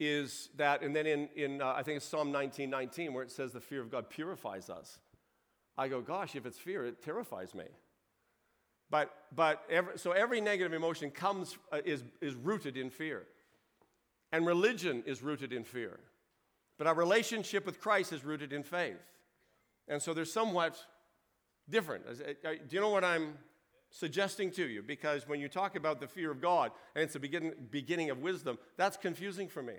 is 0.00 0.48
that, 0.56 0.82
and 0.82 0.94
then 0.94 1.06
in, 1.06 1.28
in 1.36 1.62
uh, 1.62 1.74
I 1.76 1.82
think 1.82 1.98
it's 1.98 2.06
Psalm 2.06 2.32
19 2.32 2.68
19, 2.68 3.12
where 3.12 3.22
it 3.22 3.30
says 3.30 3.52
the 3.52 3.60
fear 3.60 3.80
of 3.80 3.90
God 3.90 4.10
purifies 4.10 4.68
us. 4.68 4.98
I 5.76 5.88
go, 5.88 6.00
gosh, 6.00 6.36
if 6.36 6.44
it's 6.46 6.58
fear, 6.58 6.84
it 6.84 7.02
terrifies 7.02 7.54
me. 7.54 7.64
But, 8.90 9.14
but 9.34 9.64
every, 9.70 9.96
so 9.96 10.12
every 10.12 10.40
negative 10.40 10.74
emotion 10.74 11.10
comes, 11.10 11.56
uh, 11.72 11.78
is, 11.84 12.04
is 12.20 12.34
rooted 12.34 12.76
in 12.76 12.90
fear. 12.90 13.24
And 14.32 14.46
religion 14.46 15.02
is 15.06 15.22
rooted 15.22 15.52
in 15.52 15.64
fear. 15.64 15.98
But 16.76 16.86
our 16.86 16.94
relationship 16.94 17.64
with 17.64 17.80
Christ 17.80 18.12
is 18.12 18.24
rooted 18.24 18.52
in 18.52 18.62
faith. 18.62 19.00
And 19.88 20.00
so 20.00 20.12
they're 20.12 20.24
somewhat 20.24 20.78
different. 21.70 22.04
Uh, 22.06 22.50
do 22.68 22.76
you 22.76 22.80
know 22.80 22.90
what 22.90 23.04
I'm 23.04 23.38
suggesting 23.92 24.50
to 24.52 24.66
you? 24.66 24.82
Because 24.82 25.28
when 25.28 25.38
you 25.38 25.48
talk 25.48 25.76
about 25.76 26.00
the 26.00 26.08
fear 26.08 26.32
of 26.32 26.40
God 26.40 26.72
and 26.96 27.04
it's 27.04 27.12
the 27.12 27.20
begin, 27.20 27.54
beginning 27.70 28.10
of 28.10 28.18
wisdom, 28.18 28.58
that's 28.76 28.96
confusing 28.96 29.48
for 29.48 29.62
me. 29.62 29.74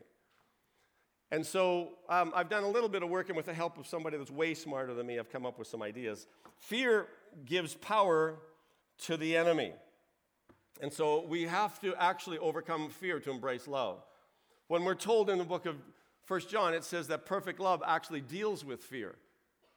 And 1.32 1.46
so 1.46 1.94
um, 2.10 2.32
I've 2.36 2.48
done 2.48 2.64
a 2.64 2.70
little 2.70 2.88
bit 2.88 3.02
of 3.02 3.10
working 3.10 3.36
with 3.36 3.48
the 3.48 3.54
help 3.54 3.78
of 3.78 3.88
somebody 3.88 4.18
that's 4.18 4.32
way 4.32 4.54
smarter 4.54 4.94
than 4.94 5.08
me. 5.08 5.18
I've 5.18 5.32
come 5.32 5.46
up 5.46 5.58
with 5.58 5.68
some 5.68 5.82
ideas. 5.82 6.28
Fear 6.60 7.08
gives 7.44 7.74
power 7.74 8.38
to 9.00 9.18
the 9.18 9.36
enemy. 9.36 9.74
And 10.80 10.94
so 10.94 11.26
we 11.26 11.44
have 11.44 11.80
to 11.82 11.96
actually 11.96 12.38
overcome 12.38 12.90
fear 12.90 13.20
to 13.20 13.32
embrace 13.32 13.68
love. 13.68 14.04
When 14.68 14.84
we're 14.84 14.96
told 14.96 15.30
in 15.30 15.40
the 15.40 15.44
book 15.44 15.66
of 15.66 15.76
First 16.24 16.50
John, 16.50 16.74
it 16.74 16.84
says 16.84 17.08
that 17.08 17.26
perfect 17.26 17.60
love 17.60 17.84
actually 17.86 18.22
deals 18.22 18.64
with 18.64 18.82
fear. 18.82 19.16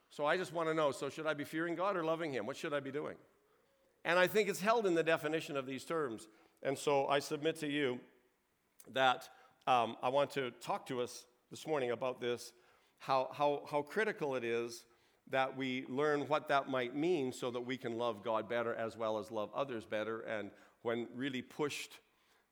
So 0.09 0.25
I 0.25 0.37
just 0.37 0.53
want 0.53 0.69
to 0.69 0.73
know 0.73 0.91
so, 0.91 1.09
should 1.09 1.25
I 1.25 1.33
be 1.33 1.43
fearing 1.43 1.75
God 1.75 1.97
or 1.97 2.03
loving 2.03 2.31
Him? 2.31 2.45
What 2.45 2.55
should 2.55 2.73
I 2.73 2.79
be 2.79 2.91
doing? 2.91 3.15
And 4.05 4.17
I 4.17 4.27
think 4.27 4.49
it's 4.49 4.61
held 4.61 4.85
in 4.85 4.95
the 4.95 5.03
definition 5.03 5.57
of 5.57 5.65
these 5.65 5.83
terms. 5.83 6.27
And 6.63 6.77
so 6.77 7.07
I 7.07 7.19
submit 7.19 7.59
to 7.59 7.67
you 7.67 7.99
that 8.93 9.27
um, 9.67 9.97
I 10.01 10.09
want 10.09 10.31
to 10.31 10.51
talk 10.61 10.85
to 10.87 11.01
us 11.01 11.25
this 11.51 11.67
morning 11.67 11.91
about 11.91 12.21
this 12.21 12.51
how, 12.99 13.29
how, 13.31 13.61
how 13.69 13.81
critical 13.83 14.35
it 14.35 14.43
is 14.43 14.83
that 15.29 15.55
we 15.55 15.85
learn 15.87 16.21
what 16.21 16.47
that 16.47 16.69
might 16.69 16.95
mean 16.95 17.31
so 17.31 17.51
that 17.51 17.61
we 17.61 17.77
can 17.77 17.97
love 17.97 18.23
God 18.23 18.49
better 18.49 18.73
as 18.73 18.97
well 18.97 19.17
as 19.17 19.29
love 19.29 19.49
others 19.53 19.85
better. 19.85 20.21
And 20.21 20.51
when 20.81 21.07
really 21.15 21.41
pushed 21.41 21.99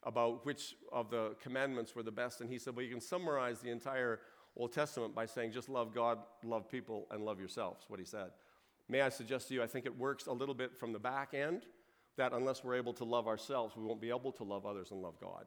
about 0.04 0.46
which 0.46 0.76
of 0.92 1.10
the 1.10 1.36
commandments 1.42 1.96
were 1.96 2.04
the 2.04 2.12
best. 2.12 2.42
And 2.42 2.50
he 2.50 2.60
said, 2.60 2.76
Well, 2.76 2.86
you 2.86 2.92
can 2.92 3.02
summarize 3.02 3.60
the 3.60 3.72
entire 3.72 4.20
Old 4.56 4.72
Testament 4.72 5.16
by 5.16 5.26
saying 5.26 5.52
just 5.52 5.68
love 5.68 5.94
God, 5.94 6.20
love 6.44 6.70
people, 6.70 7.08
and 7.12 7.26
love 7.26 7.40
yourselves, 7.40 7.86
what 7.88 8.00
he 8.00 8.06
said. 8.06 8.30
May 8.88 9.02
I 9.02 9.10
suggest 9.10 9.48
to 9.48 9.54
you, 9.54 9.64
I 9.64 9.68
think 9.68 9.86
it 9.86 9.98
works 9.98 10.28
a 10.28 10.32
little 10.32 10.56
bit 10.56 10.78
from 10.78 10.94
the 10.94 11.00
back 11.00 11.34
end 11.34 11.64
that 12.18 12.34
unless 12.34 12.64
we're 12.64 12.76
able 12.76 12.94
to 12.94 13.04
love 13.04 13.28
ourselves, 13.28 13.76
we 13.76 13.84
won't 13.84 14.02
be 14.02 14.10
able 14.10 14.32
to 14.34 14.44
love 14.44 14.66
others 14.66 14.92
and 14.92 15.02
love 15.02 15.20
God. 15.20 15.46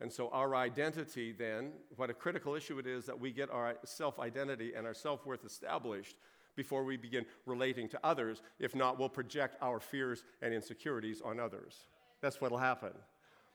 And 0.00 0.12
so, 0.12 0.28
our 0.30 0.56
identity, 0.56 1.32
then, 1.32 1.70
what 1.94 2.10
a 2.10 2.14
critical 2.14 2.56
issue 2.56 2.78
it 2.78 2.86
is 2.88 3.06
that 3.06 3.18
we 3.18 3.30
get 3.30 3.50
our 3.50 3.76
self 3.84 4.18
identity 4.18 4.72
and 4.76 4.84
our 4.84 4.94
self 4.94 5.24
worth 5.24 5.44
established 5.44 6.16
before 6.56 6.82
we 6.82 6.96
begin 6.96 7.24
relating 7.46 7.88
to 7.88 8.00
others. 8.02 8.42
If 8.58 8.74
not, 8.74 8.98
we'll 8.98 9.08
project 9.08 9.56
our 9.62 9.78
fears 9.78 10.24
and 10.42 10.52
insecurities 10.52 11.22
on 11.24 11.38
others. 11.38 11.86
That's 12.20 12.40
what 12.40 12.50
will 12.50 12.58
happen. 12.58 12.92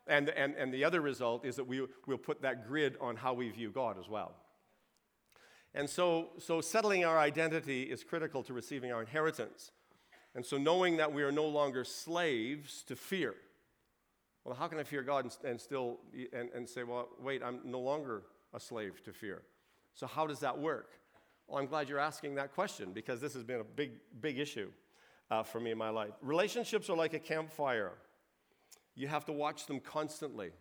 And, 0.07 0.29
and, 0.29 0.55
and 0.55 0.73
the 0.73 0.85
other 0.85 1.01
result 1.01 1.45
is 1.45 1.57
that 1.57 1.67
we, 1.67 1.85
we'll 2.05 2.17
put 2.17 2.41
that 2.43 2.65
grid 2.65 2.95
on 3.01 3.17
how 3.17 3.33
we 3.33 3.49
view 3.49 3.71
God 3.71 3.99
as 3.99 4.07
well. 4.07 4.33
And 5.73 5.89
so, 5.89 6.29
so 6.39 6.61
settling 6.61 7.05
our 7.05 7.19
identity 7.19 7.83
is 7.83 8.03
critical 8.03 8.43
to 8.43 8.53
receiving 8.53 8.91
our 8.91 9.01
inheritance. 9.01 9.71
And 10.35 10.45
so 10.45 10.57
knowing 10.57 10.97
that 10.97 11.11
we 11.11 11.23
are 11.23 11.31
no 11.31 11.45
longer 11.45 11.83
slaves 11.83 12.83
to 12.83 12.95
fear. 12.95 13.35
Well, 14.43 14.55
how 14.55 14.67
can 14.67 14.79
I 14.79 14.83
fear 14.83 15.01
God 15.01 15.25
and, 15.25 15.37
and 15.43 15.59
still 15.59 15.99
and, 16.31 16.49
and 16.55 16.69
say, 16.69 16.83
well, 16.83 17.09
wait, 17.19 17.43
I'm 17.43 17.59
no 17.65 17.79
longer 17.79 18.23
a 18.53 18.59
slave 18.59 19.03
to 19.03 19.11
fear? 19.11 19.41
So 19.93 20.07
how 20.07 20.27
does 20.27 20.39
that 20.39 20.57
work? 20.57 20.91
Well, 21.47 21.59
I'm 21.59 21.65
glad 21.65 21.89
you're 21.89 21.99
asking 21.99 22.35
that 22.35 22.53
question 22.53 22.91
because 22.93 23.19
this 23.19 23.33
has 23.33 23.43
been 23.43 23.61
a 23.61 23.63
big, 23.63 23.91
big 24.21 24.37
issue 24.37 24.69
uh, 25.31 25.43
for 25.43 25.59
me 25.59 25.71
in 25.71 25.77
my 25.77 25.89
life. 25.89 26.11
Relationships 26.21 26.89
are 26.89 26.95
like 26.95 27.13
a 27.13 27.19
campfire. 27.19 27.93
You 28.95 29.07
have 29.07 29.25
to 29.25 29.31
watch 29.31 29.65
them 29.65 29.79
constantly. 29.79 30.51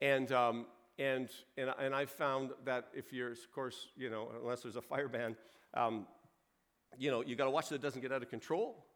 And 0.00 0.30
um, 0.32 0.66
and, 0.98 1.28
and, 1.56 1.70
and 1.78 1.94
I 1.94 2.06
found 2.06 2.50
that 2.64 2.88
if 2.94 3.12
you're, 3.12 3.32
of 3.32 3.52
course, 3.52 3.88
you 3.96 4.08
know, 4.10 4.30
unless 4.40 4.62
there's 4.62 4.76
a 4.76 4.82
fire 4.82 5.08
ban, 5.08 5.36
um, 5.74 6.06
you 6.98 7.10
know, 7.10 7.22
you 7.22 7.36
got 7.36 7.44
to 7.44 7.50
watch 7.50 7.68
that 7.68 7.76
it 7.76 7.82
doesn't 7.82 8.00
get 8.00 8.12
out 8.12 8.22
of 8.22 8.30
control, 8.30 8.86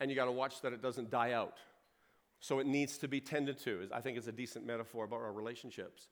and 0.00 0.10
you 0.10 0.16
got 0.16 0.24
to 0.24 0.32
watch 0.32 0.62
that 0.62 0.72
it 0.72 0.80
doesn't 0.80 1.10
die 1.10 1.32
out. 1.32 1.58
So 2.40 2.60
it 2.60 2.66
needs 2.66 2.98
to 2.98 3.08
be 3.08 3.20
tended 3.20 3.58
to. 3.60 3.88
I 3.92 4.00
think 4.00 4.16
it's 4.16 4.28
a 4.28 4.32
decent 4.32 4.64
metaphor 4.64 5.04
about 5.04 5.20
our 5.20 5.32
relationships. 5.32 6.08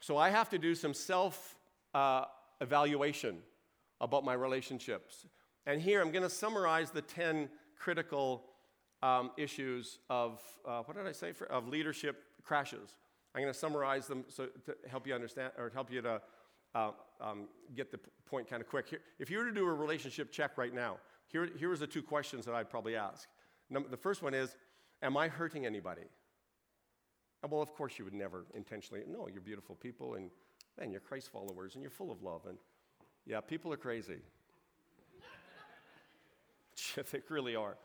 So 0.00 0.16
I 0.16 0.30
have 0.30 0.48
to 0.50 0.58
do 0.58 0.74
some 0.74 0.94
self 0.94 1.56
uh, 1.94 2.24
evaluation 2.60 3.38
about 4.00 4.24
my 4.24 4.32
relationships. 4.32 5.26
And 5.66 5.82
here 5.82 6.00
I'm 6.00 6.10
going 6.10 6.22
to 6.22 6.30
summarize 6.30 6.90
the 6.90 7.02
10 7.02 7.48
critical 7.78 8.44
um, 9.02 9.30
issues 9.36 9.98
of, 10.08 10.40
uh, 10.66 10.82
what 10.82 10.96
did 10.96 11.06
I 11.06 11.12
say, 11.12 11.32
for, 11.32 11.46
of 11.46 11.68
leadership 11.68 12.24
crashes. 12.42 12.94
I'm 13.38 13.44
going 13.44 13.54
to 13.54 13.58
summarize 13.58 14.08
them 14.08 14.24
so 14.26 14.46
to 14.66 14.74
help 14.90 15.06
you 15.06 15.14
understand 15.14 15.52
or 15.56 15.70
help 15.72 15.92
you 15.92 16.02
to 16.02 16.20
uh, 16.74 16.90
um, 17.20 17.46
get 17.76 17.92
the 17.92 18.00
point 18.26 18.50
kind 18.50 18.60
of 18.60 18.68
quick. 18.68 18.88
Here, 18.88 18.98
if 19.20 19.30
you 19.30 19.38
were 19.38 19.44
to 19.44 19.52
do 19.52 19.64
a 19.64 19.72
relationship 19.72 20.32
check 20.32 20.58
right 20.58 20.74
now, 20.74 20.96
here, 21.28 21.48
here's 21.56 21.78
the 21.78 21.86
two 21.86 22.02
questions 22.02 22.44
that 22.46 22.54
I'd 22.56 22.68
probably 22.68 22.96
ask. 22.96 23.28
Number, 23.70 23.88
the 23.88 23.96
first 23.96 24.24
one 24.24 24.34
is, 24.34 24.56
am 25.02 25.16
I 25.16 25.28
hurting 25.28 25.66
anybody? 25.66 26.02
And 27.44 27.52
well, 27.52 27.62
of 27.62 27.72
course 27.74 27.96
you 27.96 28.04
would 28.04 28.12
never 28.12 28.44
intentionally. 28.56 29.04
No, 29.06 29.28
you're 29.28 29.40
beautiful 29.40 29.76
people, 29.76 30.14
and 30.14 30.32
man, 30.76 30.90
you're 30.90 31.00
Christ 31.00 31.30
followers, 31.30 31.74
and 31.74 31.82
you're 31.82 31.92
full 31.92 32.10
of 32.10 32.24
love. 32.24 32.40
And 32.48 32.58
yeah, 33.24 33.40
people 33.40 33.72
are 33.72 33.76
crazy. 33.76 34.18
they 37.12 37.20
really 37.28 37.54
are. 37.54 37.76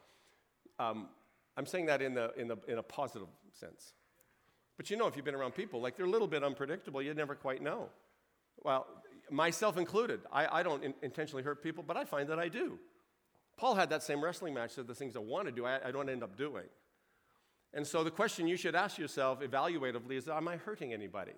Um, 0.80 1.10
I'm 1.56 1.68
saying 1.68 1.86
that 1.86 2.02
in, 2.02 2.16
the, 2.16 2.34
in, 2.38 2.48
the, 2.48 2.58
in 2.68 2.80
a 2.80 2.84
positive 2.84 3.28
sense. 3.52 3.94
But 4.78 4.90
you 4.90 4.98
know, 4.98 5.08
if 5.08 5.16
you've 5.16 5.26
been 5.26 5.36
around 5.36 5.54
people, 5.54 5.82
like 5.82 5.96
they're 5.96 6.06
a 6.06 6.10
little 6.10 6.28
bit 6.28 6.44
unpredictable, 6.44 7.02
you 7.02 7.14
never 7.14 7.36
quite 7.36 7.62
know. 7.62 7.90
Well, 8.64 8.88
myself 9.30 9.78
included, 9.78 10.22
I, 10.32 10.60
I 10.60 10.64
don't 10.64 10.84
in, 10.84 10.94
intentionally 11.02 11.44
hurt 11.44 11.64
people, 11.64 11.84
but 11.86 11.98
I 11.98 12.06
find 12.06 12.30
that 12.30 12.40
I 12.40 12.48
do. 12.48 12.80
Paul 13.58 13.76
had 13.76 13.90
that 13.92 14.04
same 14.04 14.24
wrestling 14.24 14.54
match, 14.54 14.72
said 14.72 14.88
the 14.88 14.96
things 14.96 15.16
I 15.16 15.20
want 15.20 15.46
to 15.48 15.52
do, 15.52 15.66
I, 15.66 15.88
I 15.88 15.92
don't 15.92 16.10
end 16.10 16.24
up 16.24 16.36
doing. 16.38 16.66
And 17.74 17.86
so 17.86 18.04
the 18.04 18.12
question 18.12 18.48
you 18.48 18.58
should 18.58 18.76
ask 18.76 18.98
yourself 18.98 19.42
evaluatively 19.42 20.14
is 20.14 20.28
Am 20.28 20.48
I 20.48 20.58
hurting 20.58 20.94
anybody? 20.94 21.34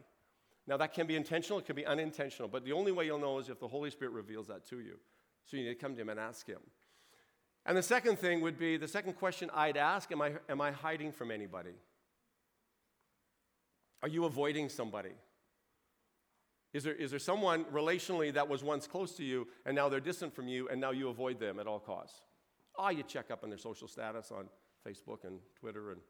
Now, 0.68 0.78
that 0.78 0.94
can 0.94 1.06
be 1.06 1.16
intentional, 1.16 1.60
it 1.60 1.66
can 1.66 1.76
be 1.76 1.86
unintentional, 1.86 2.48
but 2.48 2.66
the 2.66 2.72
only 2.72 2.92
way 2.92 3.06
you'll 3.06 3.20
know 3.20 3.38
is 3.38 3.50
if 3.50 3.60
the 3.60 3.68
Holy 3.68 3.92
Spirit 3.92 4.14
reveals 4.14 4.48
that 4.48 4.66
to 4.70 4.80
you. 4.80 4.98
So 5.46 5.58
you 5.58 5.64
need 5.64 5.70
to 5.70 5.76
come 5.76 5.94
to 5.96 6.02
Him 6.02 6.10
and 6.10 6.20
ask 6.20 6.48
Him. 6.48 6.62
And 7.68 7.78
the 7.78 7.84
second 7.84 8.18
thing 8.18 8.42
would 8.42 8.58
be 8.58 8.78
the 8.78 8.88
second 8.88 9.14
question 9.14 9.50
I'd 9.54 9.78
ask 9.78 10.12
Am 10.12 10.22
I, 10.22 10.34
am 10.50 10.62
I 10.62 10.72
hiding 10.72 11.12
from 11.12 11.32
anybody? 11.32 11.74
Are 14.06 14.08
you 14.08 14.26
avoiding 14.26 14.70
somebody? 14.70 15.14
Is 16.74 16.84
there, 16.84 16.94
is 16.94 17.10
there 17.10 17.20
someone 17.20 17.66
relationally 17.74 18.32
that 18.36 18.48
was 18.48 18.64
once 18.64 18.86
close 18.86 19.14
to 19.14 19.24
you 19.24 19.48
and 19.66 19.76
now 19.76 19.90
they're 19.90 20.00
distant 20.00 20.32
from 20.36 20.48
you 20.48 20.70
and 20.70 20.80
now 20.80 20.92
you 20.92 21.10
avoid 21.10 21.40
them 21.40 21.60
at 21.60 21.66
all 21.66 21.80
costs? 21.80 22.22
Ah, 22.78 22.84
oh, 22.86 22.90
you 22.90 23.02
check 23.02 23.32
up 23.32 23.44
on 23.44 23.50
their 23.50 23.58
social 23.58 23.88
status 23.88 24.32
on 24.32 24.48
Facebook 24.88 25.24
and 25.24 25.40
Twitter, 25.60 25.92
and, 25.92 26.02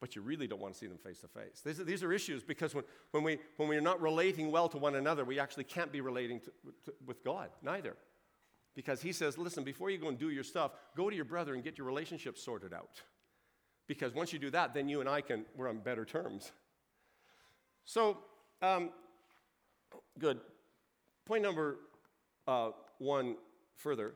but 0.00 0.16
you 0.16 0.22
really 0.22 0.46
don't 0.46 0.62
want 0.62 0.72
to 0.72 0.78
see 0.80 0.86
them 0.86 0.96
face 0.96 1.20
to 1.20 1.28
face. 1.28 1.60
These 1.62 2.02
are, 2.02 2.10
issues 2.10 2.42
because 2.42 2.74
when, 2.74 2.84
when, 3.10 3.22
we, 3.22 3.38
when 3.58 3.68
we're 3.68 3.82
not 3.82 4.00
relating 4.00 4.50
well 4.50 4.70
to 4.70 4.78
one 4.78 4.94
another, 4.94 5.26
we 5.26 5.38
actually 5.38 5.64
can't 5.64 5.92
be 5.92 6.00
relating 6.00 6.40
to, 6.40 6.50
to, 6.86 6.94
with 7.04 7.22
God, 7.22 7.50
neither. 7.62 7.98
Because 8.74 9.02
He 9.02 9.12
says, 9.12 9.36
listen, 9.36 9.62
before 9.62 9.90
you 9.90 9.98
go 9.98 10.08
and 10.08 10.18
do 10.18 10.30
your 10.30 10.42
stuff, 10.42 10.70
go 10.96 11.10
to 11.10 11.14
your 11.14 11.26
brother 11.26 11.52
and 11.52 11.62
get 11.62 11.76
your 11.76 11.86
relationship 11.86 12.38
sorted 12.38 12.72
out. 12.72 13.02
Because 13.86 14.14
once 14.14 14.32
you 14.32 14.38
do 14.38 14.48
that, 14.52 14.72
then 14.72 14.88
you 14.88 15.00
and 15.00 15.08
I 15.08 15.20
can, 15.20 15.44
we're 15.54 15.68
on 15.68 15.80
better 15.80 16.06
terms. 16.06 16.50
So, 17.86 18.18
um, 18.62 18.90
good. 20.18 20.40
Point 21.24 21.44
number 21.44 21.78
uh, 22.48 22.70
one 22.98 23.36
further. 23.76 24.14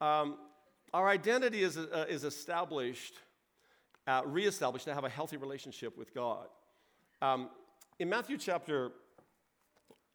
Um, 0.00 0.36
our 0.92 1.08
identity 1.08 1.62
is, 1.62 1.78
uh, 1.78 2.06
is 2.08 2.24
established, 2.24 3.14
uh, 4.08 4.22
reestablished 4.26 4.84
to 4.86 4.94
have 4.94 5.04
a 5.04 5.08
healthy 5.08 5.36
relationship 5.36 5.96
with 5.96 6.12
God. 6.12 6.48
Um, 7.22 7.50
in 8.00 8.08
Matthew 8.08 8.36
chapter 8.36 8.90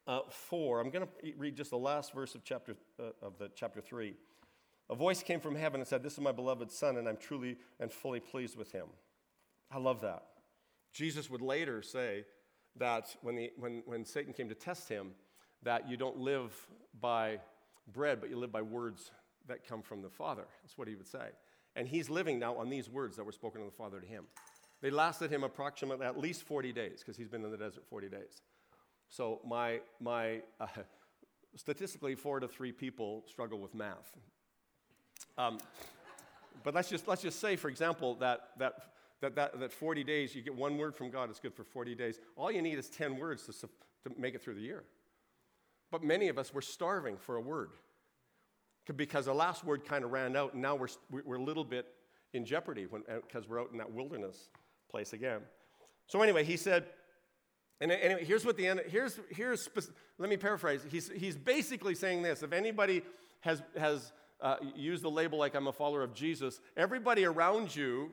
uh, 0.06 0.20
4, 0.28 0.80
I'm 0.80 0.90
going 0.90 1.06
to 1.06 1.32
read 1.38 1.56
just 1.56 1.70
the 1.70 1.78
last 1.78 2.12
verse 2.12 2.34
of 2.34 2.44
chapter, 2.44 2.76
uh, 3.00 3.12
of 3.22 3.38
the 3.38 3.50
chapter 3.54 3.80
3. 3.80 4.14
A 4.90 4.94
voice 4.94 5.22
came 5.22 5.40
from 5.40 5.56
heaven 5.56 5.80
and 5.80 5.88
said, 5.88 6.02
This 6.02 6.12
is 6.12 6.20
my 6.20 6.32
beloved 6.32 6.70
Son, 6.70 6.98
and 6.98 7.08
I'm 7.08 7.16
truly 7.16 7.56
and 7.80 7.90
fully 7.90 8.20
pleased 8.20 8.58
with 8.58 8.72
him. 8.72 8.88
I 9.70 9.78
love 9.78 10.02
that. 10.02 10.24
Jesus 10.92 11.30
would 11.30 11.40
later 11.40 11.80
say, 11.80 12.24
that 12.76 13.14
when, 13.22 13.36
the, 13.36 13.52
when, 13.56 13.82
when 13.86 14.04
Satan 14.04 14.32
came 14.32 14.48
to 14.48 14.54
test 14.54 14.88
him, 14.88 15.12
that 15.62 15.88
you 15.88 15.96
don't 15.96 16.18
live 16.18 16.52
by 17.00 17.38
bread, 17.92 18.20
but 18.20 18.30
you 18.30 18.36
live 18.36 18.52
by 18.52 18.62
words 18.62 19.10
that 19.48 19.66
come 19.66 19.82
from 19.82 20.02
the 20.02 20.10
Father. 20.10 20.44
That's 20.62 20.76
what 20.78 20.88
he 20.88 20.94
would 20.94 21.06
say. 21.06 21.30
And 21.76 21.88
he's 21.88 22.10
living 22.10 22.38
now 22.38 22.56
on 22.56 22.68
these 22.68 22.88
words 22.88 23.16
that 23.16 23.24
were 23.24 23.32
spoken 23.32 23.60
of 23.60 23.66
the 23.66 23.76
Father 23.76 24.00
to 24.00 24.06
him. 24.06 24.24
They 24.80 24.90
lasted 24.90 25.30
him 25.30 25.44
approximately 25.44 26.04
at 26.04 26.18
least 26.18 26.42
40 26.42 26.72
days 26.72 26.98
because 26.98 27.16
he's 27.16 27.28
been 27.28 27.44
in 27.44 27.50
the 27.50 27.56
desert 27.56 27.84
40 27.88 28.08
days. 28.08 28.42
So, 29.08 29.40
my, 29.46 29.80
my 30.00 30.40
uh, 30.60 30.66
statistically, 31.56 32.14
four 32.14 32.40
to 32.40 32.48
three 32.48 32.72
people 32.72 33.24
struggle 33.28 33.58
with 33.58 33.74
math. 33.74 34.16
Um, 35.38 35.58
but 36.64 36.74
let's 36.74 36.88
just, 36.88 37.06
let's 37.08 37.22
just 37.22 37.40
say, 37.40 37.56
for 37.56 37.68
example, 37.68 38.16
that, 38.16 38.50
that 38.58 38.74
that, 39.22 39.36
that, 39.36 39.58
that 39.60 39.72
40 39.72 40.04
days, 40.04 40.34
you 40.34 40.42
get 40.42 40.54
one 40.54 40.76
word 40.76 40.94
from 40.94 41.10
God, 41.10 41.30
it's 41.30 41.40
good 41.40 41.54
for 41.54 41.64
40 41.64 41.94
days. 41.94 42.20
All 42.36 42.50
you 42.50 42.60
need 42.60 42.78
is 42.78 42.90
10 42.90 43.16
words 43.16 43.46
to, 43.46 43.52
to 43.52 44.20
make 44.20 44.34
it 44.34 44.42
through 44.42 44.56
the 44.56 44.60
year. 44.60 44.84
But 45.90 46.02
many 46.02 46.28
of 46.28 46.38
us, 46.38 46.52
we're 46.52 46.60
starving 46.60 47.16
for 47.16 47.36
a 47.36 47.40
word 47.40 47.70
because 48.96 49.26
the 49.26 49.34
last 49.34 49.64
word 49.64 49.84
kind 49.84 50.04
of 50.04 50.10
ran 50.10 50.36
out, 50.36 50.54
and 50.54 50.62
now 50.62 50.74
we're, 50.74 50.88
we're 51.10 51.36
a 51.36 51.42
little 51.42 51.64
bit 51.64 51.86
in 52.32 52.44
jeopardy 52.44 52.84
because 52.86 53.44
uh, 53.44 53.48
we're 53.48 53.60
out 53.60 53.70
in 53.70 53.78
that 53.78 53.92
wilderness 53.92 54.48
place 54.90 55.12
again. 55.12 55.40
So, 56.08 56.20
anyway, 56.20 56.42
he 56.42 56.56
said, 56.56 56.86
and 57.80 57.92
anyway, 57.92 58.24
here's 58.24 58.44
what 58.44 58.56
the 58.56 58.66
end, 58.66 58.80
here's, 58.88 59.20
here's, 59.30 59.68
let 60.18 60.28
me 60.28 60.36
paraphrase. 60.36 60.84
He's, 60.90 61.10
he's 61.10 61.36
basically 61.36 61.94
saying 61.94 62.22
this 62.22 62.42
if 62.42 62.52
anybody 62.52 63.02
has, 63.40 63.62
has 63.78 64.12
uh, 64.40 64.56
used 64.74 65.04
the 65.04 65.10
label 65.10 65.38
like 65.38 65.54
I'm 65.54 65.68
a 65.68 65.72
follower 65.72 66.02
of 66.02 66.12
Jesus, 66.12 66.60
everybody 66.76 67.24
around 67.24 67.74
you 67.74 68.10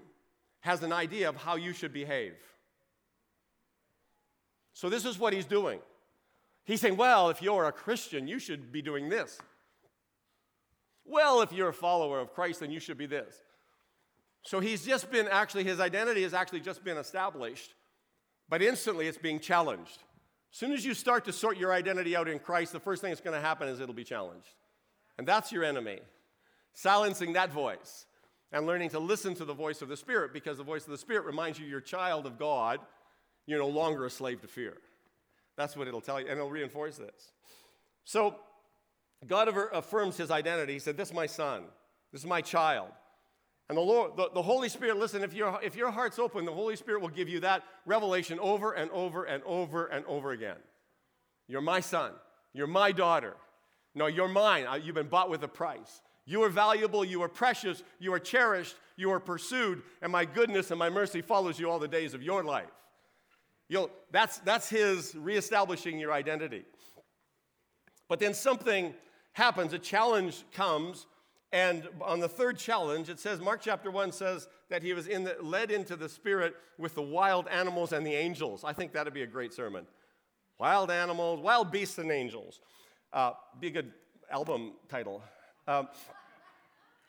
has 0.62 0.84
an 0.84 0.92
idea 0.92 1.30
of 1.30 1.36
how 1.36 1.56
you 1.56 1.74
should 1.74 1.94
behave. 1.94 2.36
So, 4.74 4.90
this 4.90 5.06
is 5.06 5.20
what 5.20 5.34
he's 5.34 5.46
doing. 5.46 5.80
He's 6.64 6.82
saying, 6.82 6.98
Well, 6.98 7.30
if 7.30 7.42
you're 7.42 7.66
a 7.66 7.72
Christian, 7.72 8.28
you 8.28 8.40
should 8.40 8.72
be 8.72 8.82
doing 8.82 9.10
this. 9.10 9.40
Well, 11.06 11.42
if 11.42 11.52
you're 11.52 11.70
a 11.70 11.74
follower 11.74 12.20
of 12.20 12.34
Christ, 12.34 12.60
then 12.60 12.72
you 12.72 12.80
should 12.80 12.98
be 12.98 13.06
this. 13.06 13.36
So, 14.44 14.60
he's 14.60 14.86
just 14.86 15.12
been 15.12 15.28
actually, 15.28 15.64
his 15.64 15.80
identity 15.80 16.24
has 16.24 16.34
actually 16.34 16.62
just 16.62 16.84
been 16.84 16.98
established, 16.98 17.74
but 18.48 18.62
instantly 18.62 19.08
it's 19.08 19.18
being 19.18 19.40
challenged. 19.40 20.04
As 20.52 20.58
soon 20.58 20.72
as 20.72 20.84
you 20.84 20.94
start 20.94 21.26
to 21.26 21.34
sort 21.34 21.58
your 21.58 21.74
identity 21.74 22.16
out 22.16 22.28
in 22.28 22.40
Christ, 22.40 22.72
the 22.72 22.80
first 22.80 23.02
thing 23.02 23.12
that's 23.12 23.22
going 23.22 23.36
to 23.36 23.42
happen 23.42 23.68
is 23.68 23.80
it'll 23.80 23.94
be 23.94 24.04
challenged. 24.04 24.56
And 25.18 25.28
that's 25.28 25.52
your 25.52 25.64
enemy, 25.64 26.00
silencing 26.74 27.34
that 27.34 27.52
voice. 27.52 28.06
And 28.52 28.66
learning 28.66 28.90
to 28.90 29.00
listen 29.00 29.36
to 29.36 29.46
the 29.46 29.54
voice 29.54 29.82
of 29.82 29.90
the 29.90 29.98
Spirit 29.98 30.34
because 30.34 30.58
the 30.58 30.64
voice 30.64 30.86
of 30.86 30.92
the 30.92 30.98
Spirit 30.98 31.26
reminds 31.26 31.60
you 31.60 31.66
you're 31.66 31.80
a 31.80 31.84
child 31.84 32.26
of 32.26 32.40
God. 32.40 32.80
You're 33.46 33.60
no 33.60 33.68
longer 33.68 34.06
a 34.06 34.10
slave 34.10 34.42
to 34.42 34.48
fear. 34.48 34.78
That's 35.58 35.76
what 35.76 35.88
it'll 35.88 36.02
tell 36.02 36.20
you, 36.20 36.28
and 36.28 36.38
it'll 36.38 36.50
reinforce 36.50 36.98
this. 36.98 37.34
So, 38.06 38.36
God 39.28 39.50
affirms 39.74 40.16
his 40.16 40.32
identity. 40.32 40.74
He 40.74 40.80
said, 40.80 40.96
This 40.96 41.10
is 41.10 41.14
my 41.14 41.26
son, 41.26 41.64
this 42.12 42.22
is 42.22 42.28
my 42.28 42.42
child. 42.42 42.90
And 43.68 43.78
the 43.78 43.82
Lord, 43.82 44.18
the, 44.18 44.30
the 44.34 44.42
Holy 44.42 44.68
Spirit, 44.68 44.98
listen, 44.98 45.22
if 45.22 45.32
your, 45.32 45.60
if 45.62 45.76
your 45.76 45.92
heart's 45.92 46.18
open, 46.18 46.44
the 46.44 46.52
Holy 46.52 46.76
Spirit 46.76 47.02
will 47.02 47.10
give 47.10 47.30
you 47.30 47.40
that 47.42 47.64
revelation 47.86 48.40
over 48.40 48.72
and 48.72 48.90
over 48.90 49.26
and 49.26 49.44
over 49.44 49.86
and 49.86 50.04
over 50.06 50.32
again. 50.32 50.58
You're 51.48 51.62
my 51.62 51.80
son. 51.80 52.14
You're 52.54 52.66
my 52.66 52.92
daughter. 52.92 53.36
No, 53.94 54.08
you're 54.08 54.28
mine. 54.28 54.66
You've 54.84 54.96
been 54.96 55.08
bought 55.08 55.30
with 55.30 55.44
a 55.44 55.48
price. 55.48 56.02
You 56.30 56.44
are 56.44 56.50
valuable, 56.50 57.04
you 57.04 57.24
are 57.24 57.28
precious, 57.28 57.82
you 57.98 58.14
are 58.14 58.20
cherished, 58.20 58.76
you 58.96 59.10
are 59.10 59.20
pursued, 59.20 59.82
and 60.04 60.12
my 60.12 60.26
goodness 60.26 60.70
and 60.70 60.78
my 60.78 60.92
mercy 60.92 61.24
follows 61.24 61.60
you 61.60 61.68
all 61.72 61.80
the 61.80 61.88
days 61.88 62.14
of 62.14 62.22
your 62.22 62.44
life. 62.44 62.70
You'll, 63.68 63.90
that's, 64.12 64.38
that's 64.38 64.70
his 64.70 65.16
reestablishing 65.16 65.98
your 65.98 66.14
identity. 66.14 66.66
But 68.08 68.20
then 68.20 68.36
something 68.36 68.94
happens, 69.34 69.74
a 69.74 69.80
challenge 69.80 70.44
comes, 70.54 71.08
and 71.52 71.90
on 72.00 72.20
the 72.20 72.30
third 72.30 72.60
challenge, 72.60 73.10
it 73.10 73.20
says, 73.20 73.40
Mark 73.40 73.62
chapter 73.64 73.90
1 73.90 74.12
says 74.12 74.48
that 74.70 74.84
he 74.84 74.94
was 74.94 75.08
in 75.08 75.24
the, 75.24 75.36
led 75.42 75.72
into 75.72 75.96
the 75.96 76.08
spirit 76.08 76.56
with 76.78 76.94
the 76.94 77.02
wild 77.02 77.48
animals 77.48 77.92
and 77.92 78.06
the 78.06 78.14
angels. 78.14 78.64
I 78.64 78.74
think 78.74 78.94
that'd 78.94 79.16
be 79.16 79.24
a 79.24 79.28
great 79.28 79.52
sermon. 79.52 79.88
Wild 80.60 80.92
animals, 80.92 81.40
wild 81.40 81.72
beasts 81.72 81.98
and 81.98 82.12
angels. 82.12 82.62
Uh, 83.12 83.32
be 83.60 83.70
a 83.70 83.72
good 83.72 83.92
album 84.30 84.74
title. 84.90 85.24
Um, 85.68 85.88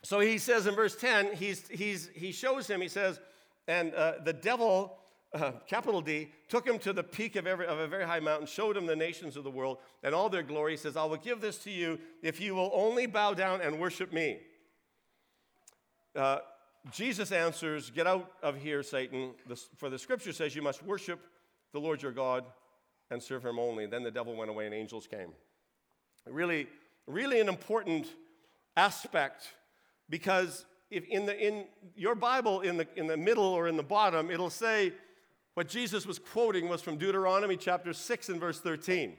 so 0.02 0.20
he 0.20 0.38
says 0.38 0.66
in 0.66 0.74
verse 0.74 0.96
10, 0.96 1.34
he's, 1.34 1.68
he's, 1.68 2.08
he 2.14 2.32
shows 2.32 2.66
him, 2.66 2.80
he 2.80 2.88
says, 2.88 3.20
and 3.68 3.94
uh, 3.94 4.14
the 4.24 4.32
devil, 4.32 4.96
uh, 5.34 5.52
capital 5.66 6.00
D, 6.00 6.30
took 6.48 6.66
him 6.66 6.78
to 6.80 6.92
the 6.92 7.02
peak 7.02 7.36
of, 7.36 7.46
every, 7.46 7.66
of 7.66 7.78
a 7.78 7.86
very 7.86 8.04
high 8.04 8.20
mountain, 8.20 8.46
showed 8.46 8.76
him 8.76 8.86
the 8.86 8.96
nations 8.96 9.36
of 9.36 9.44
the 9.44 9.50
world 9.50 9.78
and 10.02 10.14
all 10.14 10.28
their 10.28 10.42
glory. 10.42 10.72
He 10.72 10.76
says, 10.78 10.96
I 10.96 11.04
will 11.04 11.18
give 11.18 11.40
this 11.40 11.58
to 11.58 11.70
you 11.70 11.98
if 12.22 12.40
you 12.40 12.54
will 12.54 12.70
only 12.72 13.06
bow 13.06 13.34
down 13.34 13.60
and 13.60 13.78
worship 13.78 14.12
me. 14.12 14.38
Uh, 16.16 16.38
Jesus 16.90 17.30
answers, 17.30 17.90
Get 17.90 18.06
out 18.06 18.32
of 18.42 18.56
here, 18.56 18.82
Satan, 18.82 19.32
for 19.76 19.90
the 19.90 19.98
scripture 19.98 20.32
says 20.32 20.56
you 20.56 20.62
must 20.62 20.82
worship 20.82 21.20
the 21.72 21.78
Lord 21.78 22.02
your 22.02 22.12
God 22.12 22.44
and 23.10 23.22
serve 23.22 23.44
him 23.44 23.58
only. 23.58 23.86
Then 23.86 24.02
the 24.02 24.10
devil 24.10 24.34
went 24.34 24.50
away 24.50 24.64
and 24.66 24.74
angels 24.74 25.06
came. 25.06 25.32
Really, 26.26 26.66
really 27.06 27.40
an 27.40 27.48
important 27.48 28.06
aspect 28.76 29.48
because 30.10 30.66
if 30.90 31.04
in, 31.06 31.24
the, 31.24 31.38
in 31.38 31.64
your 31.94 32.14
Bible, 32.14 32.60
in 32.60 32.76
the, 32.76 32.86
in 32.96 33.06
the 33.06 33.16
middle 33.16 33.44
or 33.44 33.68
in 33.68 33.76
the 33.76 33.82
bottom, 33.82 34.30
it'll 34.30 34.50
say 34.50 34.92
what 35.54 35.68
Jesus 35.68 36.04
was 36.04 36.18
quoting 36.18 36.68
was 36.68 36.82
from 36.82 36.98
Deuteronomy 36.98 37.56
chapter 37.56 37.92
6 37.92 38.28
and 38.28 38.40
verse 38.40 38.60
13. 38.60 39.16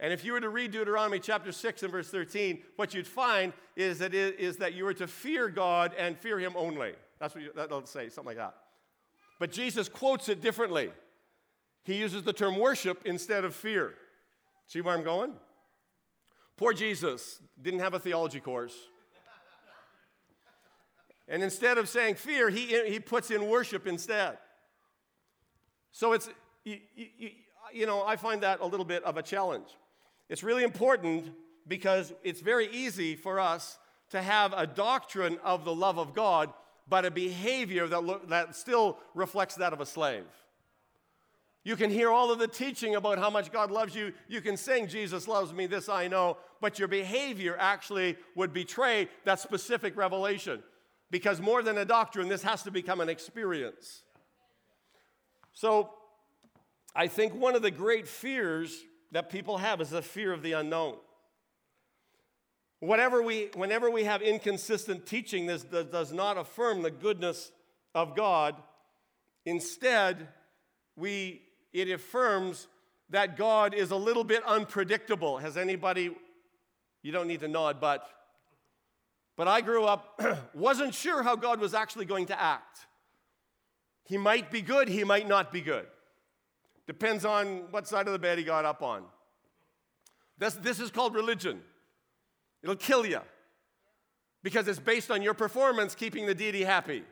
And 0.00 0.12
if 0.12 0.24
you 0.24 0.32
were 0.32 0.40
to 0.40 0.48
read 0.48 0.70
Deuteronomy 0.70 1.18
chapter 1.18 1.50
6 1.50 1.82
and 1.82 1.90
verse 1.90 2.08
13, 2.08 2.62
what 2.76 2.94
you'd 2.94 3.06
find 3.06 3.52
is 3.74 3.98
that, 3.98 4.14
it, 4.14 4.38
is 4.38 4.56
that 4.58 4.74
you 4.74 4.84
were 4.84 4.94
to 4.94 5.08
fear 5.08 5.48
God 5.48 5.92
and 5.98 6.16
fear 6.16 6.38
Him 6.38 6.52
only. 6.54 6.92
That's 7.18 7.34
what 7.34 7.42
you, 7.42 7.50
that'll 7.54 7.84
say, 7.84 8.08
something 8.08 8.28
like 8.28 8.36
that. 8.36 8.54
But 9.40 9.50
Jesus 9.50 9.88
quotes 9.88 10.28
it 10.28 10.40
differently. 10.40 10.90
He 11.82 11.94
uses 11.94 12.22
the 12.22 12.32
term 12.32 12.58
worship 12.58 13.02
instead 13.04 13.44
of 13.44 13.54
fear. 13.54 13.94
See 14.66 14.80
where 14.80 14.96
I'm 14.96 15.02
going? 15.02 15.32
Poor 16.56 16.72
Jesus 16.72 17.40
didn't 17.60 17.80
have 17.80 17.94
a 17.94 17.98
theology 17.98 18.40
course. 18.40 18.74
And 21.28 21.42
instead 21.42 21.78
of 21.78 21.88
saying 21.88 22.14
fear, 22.14 22.48
he, 22.48 22.80
he 22.90 23.00
puts 23.00 23.30
in 23.30 23.48
worship 23.48 23.86
instead. 23.86 24.38
So 25.92 26.12
it's, 26.12 26.28
you, 26.64 26.78
you, 26.94 27.30
you 27.72 27.86
know, 27.86 28.04
I 28.04 28.16
find 28.16 28.42
that 28.42 28.60
a 28.60 28.66
little 28.66 28.86
bit 28.86 29.04
of 29.04 29.16
a 29.16 29.22
challenge. 29.22 29.68
It's 30.28 30.42
really 30.42 30.64
important 30.64 31.32
because 31.66 32.14
it's 32.24 32.40
very 32.40 32.68
easy 32.68 33.14
for 33.14 33.38
us 33.38 33.78
to 34.10 34.22
have 34.22 34.54
a 34.56 34.66
doctrine 34.66 35.38
of 35.44 35.64
the 35.64 35.74
love 35.74 35.98
of 35.98 36.14
God, 36.14 36.52
but 36.88 37.04
a 37.04 37.10
behavior 37.10 37.86
that, 37.86 38.02
lo- 38.02 38.20
that 38.28 38.56
still 38.56 38.98
reflects 39.14 39.56
that 39.56 39.74
of 39.74 39.80
a 39.80 39.86
slave. 39.86 40.24
You 41.64 41.76
can 41.76 41.90
hear 41.90 42.10
all 42.10 42.32
of 42.32 42.38
the 42.38 42.48
teaching 42.48 42.94
about 42.94 43.18
how 43.18 43.28
much 43.28 43.52
God 43.52 43.70
loves 43.70 43.94
you. 43.94 44.14
You 44.28 44.40
can 44.40 44.56
sing, 44.56 44.88
Jesus 44.88 45.28
loves 45.28 45.52
me, 45.52 45.66
this 45.66 45.90
I 45.90 46.08
know, 46.08 46.38
but 46.62 46.78
your 46.78 46.88
behavior 46.88 47.56
actually 47.58 48.16
would 48.34 48.54
betray 48.54 49.08
that 49.24 49.40
specific 49.40 49.94
revelation. 49.94 50.62
Because 51.10 51.40
more 51.40 51.62
than 51.62 51.78
a 51.78 51.84
doctrine, 51.84 52.28
this 52.28 52.42
has 52.42 52.62
to 52.64 52.70
become 52.70 53.00
an 53.00 53.08
experience. 53.08 54.02
So, 55.52 55.90
I 56.94 57.06
think 57.06 57.34
one 57.34 57.54
of 57.54 57.62
the 57.62 57.70
great 57.70 58.08
fears 58.08 58.84
that 59.12 59.30
people 59.30 59.58
have 59.58 59.80
is 59.80 59.90
the 59.90 60.02
fear 60.02 60.32
of 60.32 60.42
the 60.42 60.52
unknown. 60.52 60.96
Whatever 62.80 63.22
we, 63.22 63.50
whenever 63.54 63.90
we 63.90 64.04
have 64.04 64.22
inconsistent 64.22 65.06
teaching, 65.06 65.46
this 65.46 65.64
does 65.64 66.12
not 66.12 66.36
affirm 66.38 66.82
the 66.82 66.90
goodness 66.90 67.50
of 67.94 68.14
God. 68.14 68.54
Instead, 69.44 70.28
we, 70.94 71.42
it 71.72 71.90
affirms 71.90 72.68
that 73.10 73.36
God 73.36 73.74
is 73.74 73.90
a 73.90 73.96
little 73.96 74.24
bit 74.24 74.44
unpredictable. 74.44 75.38
Has 75.38 75.56
anybody, 75.56 76.14
you 77.02 77.12
don't 77.12 77.26
need 77.26 77.40
to 77.40 77.48
nod, 77.48 77.80
but 77.80 78.08
but 79.38 79.46
I 79.46 79.60
grew 79.60 79.84
up, 79.84 80.20
wasn't 80.54 80.92
sure 80.92 81.22
how 81.22 81.36
God 81.36 81.60
was 81.60 81.72
actually 81.72 82.06
going 82.06 82.26
to 82.26 82.38
act. 82.38 82.80
He 84.04 84.18
might 84.18 84.50
be 84.50 84.60
good, 84.60 84.88
he 84.88 85.04
might 85.04 85.28
not 85.28 85.52
be 85.52 85.60
good. 85.60 85.86
Depends 86.88 87.24
on 87.24 87.70
what 87.70 87.86
side 87.86 88.08
of 88.08 88.12
the 88.12 88.18
bed 88.18 88.38
he 88.38 88.44
got 88.44 88.64
up 88.64 88.82
on. 88.82 89.04
This, 90.38 90.54
this 90.54 90.80
is 90.80 90.90
called 90.90 91.14
religion. 91.14 91.60
It'll 92.64 92.74
kill 92.74 93.06
you 93.06 93.20
because 94.42 94.66
it's 94.66 94.80
based 94.80 95.08
on 95.08 95.22
your 95.22 95.34
performance 95.34 95.94
keeping 95.94 96.26
the 96.26 96.34
deity 96.34 96.64
happy. 96.64 97.04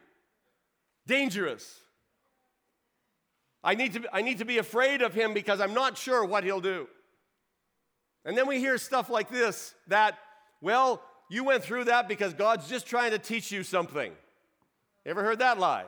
Dangerous. 1.07 1.79
I 3.63 3.77
need, 3.77 3.93
to, 3.93 4.03
I 4.13 4.23
need 4.23 4.39
to 4.39 4.45
be 4.45 4.59
afraid 4.59 5.01
of 5.01 5.15
him 5.15 5.33
because 5.33 5.61
I'm 5.61 5.75
not 5.75 5.97
sure 5.97 6.25
what 6.25 6.43
he'll 6.43 6.61
do. 6.61 6.89
And 8.25 8.37
then 8.37 8.49
we 8.49 8.59
hear 8.59 8.79
stuff 8.79 9.09
like 9.09 9.31
this 9.31 9.75
that, 9.87 10.19
well, 10.61 11.03
you 11.29 11.45
went 11.45 11.63
through 11.63 11.85
that 11.85 12.09
because 12.09 12.35
God's 12.35 12.69
just 12.69 12.87
trying 12.87 13.11
to 13.11 13.19
teach 13.19 13.51
you 13.51 13.63
something. 13.63 14.13
Ever 15.05 15.23
heard 15.23 15.41
that 15.41 15.59
lie? 15.59 15.85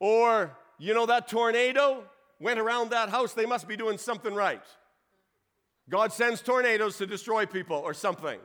Or, 0.00 0.56
you 0.78 0.94
know, 0.94 1.06
that 1.06 1.28
tornado 1.28 2.04
went 2.40 2.58
around 2.58 2.90
that 2.90 3.08
house, 3.08 3.34
they 3.34 3.46
must 3.46 3.68
be 3.68 3.76
doing 3.76 3.98
something 3.98 4.34
right. 4.34 4.62
God 5.88 6.12
sends 6.12 6.40
tornadoes 6.40 6.96
to 6.98 7.06
destroy 7.06 7.46
people 7.46 7.76
or 7.76 7.94
something. 7.94 8.38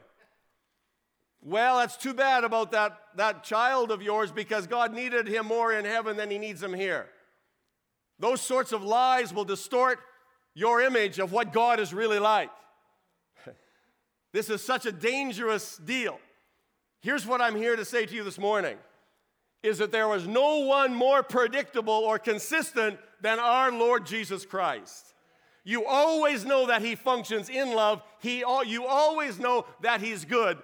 Well, 1.41 1.77
that's 1.77 1.97
too 1.97 2.13
bad 2.13 2.43
about 2.43 2.71
that, 2.71 2.97
that 3.15 3.43
child 3.43 3.91
of 3.91 4.01
yours 4.01 4.31
because 4.31 4.67
God 4.67 4.93
needed 4.93 5.27
him 5.27 5.45
more 5.45 5.71
in 5.71 5.86
heaven 5.86 6.17
than 6.17 6.29
he 6.29 6.38
needs 6.38 6.62
him 6.62 6.73
here. 6.73 7.07
Those 8.19 8.41
sorts 8.41 8.71
of 8.71 8.83
lies 8.83 9.33
will 9.33 9.45
distort 9.45 9.99
your 10.53 10.81
image 10.81 11.19
of 11.19 11.31
what 11.31 11.53
God 11.53 11.79
is 11.79 11.93
really 11.93 12.19
like. 12.19 12.49
This 14.33 14.49
is 14.49 14.63
such 14.63 14.85
a 14.85 14.91
dangerous 14.91 15.77
deal. 15.77 16.19
Here's 17.01 17.25
what 17.25 17.41
I'm 17.41 17.55
here 17.55 17.75
to 17.75 17.85
say 17.85 18.05
to 18.05 18.13
you 18.15 18.23
this 18.23 18.37
morning 18.37 18.77
is 19.63 19.79
that 19.79 19.91
there 19.91 20.07
was 20.07 20.27
no 20.27 20.59
one 20.59 20.93
more 20.93 21.23
predictable 21.23 21.93
or 21.93 22.19
consistent 22.19 22.97
than 23.21 23.39
our 23.39 23.71
Lord 23.71 24.05
Jesus 24.05 24.45
Christ. 24.45 25.13
You 25.63 25.85
always 25.85 26.45
know 26.45 26.67
that 26.67 26.81
he 26.81 26.95
functions 26.95 27.49
in 27.49 27.73
love. 27.73 28.01
He, 28.19 28.43
you 28.65 28.85
always 28.85 29.39
know 29.39 29.65
that 29.81 29.99
he's 29.99 30.23
good. 30.23 30.57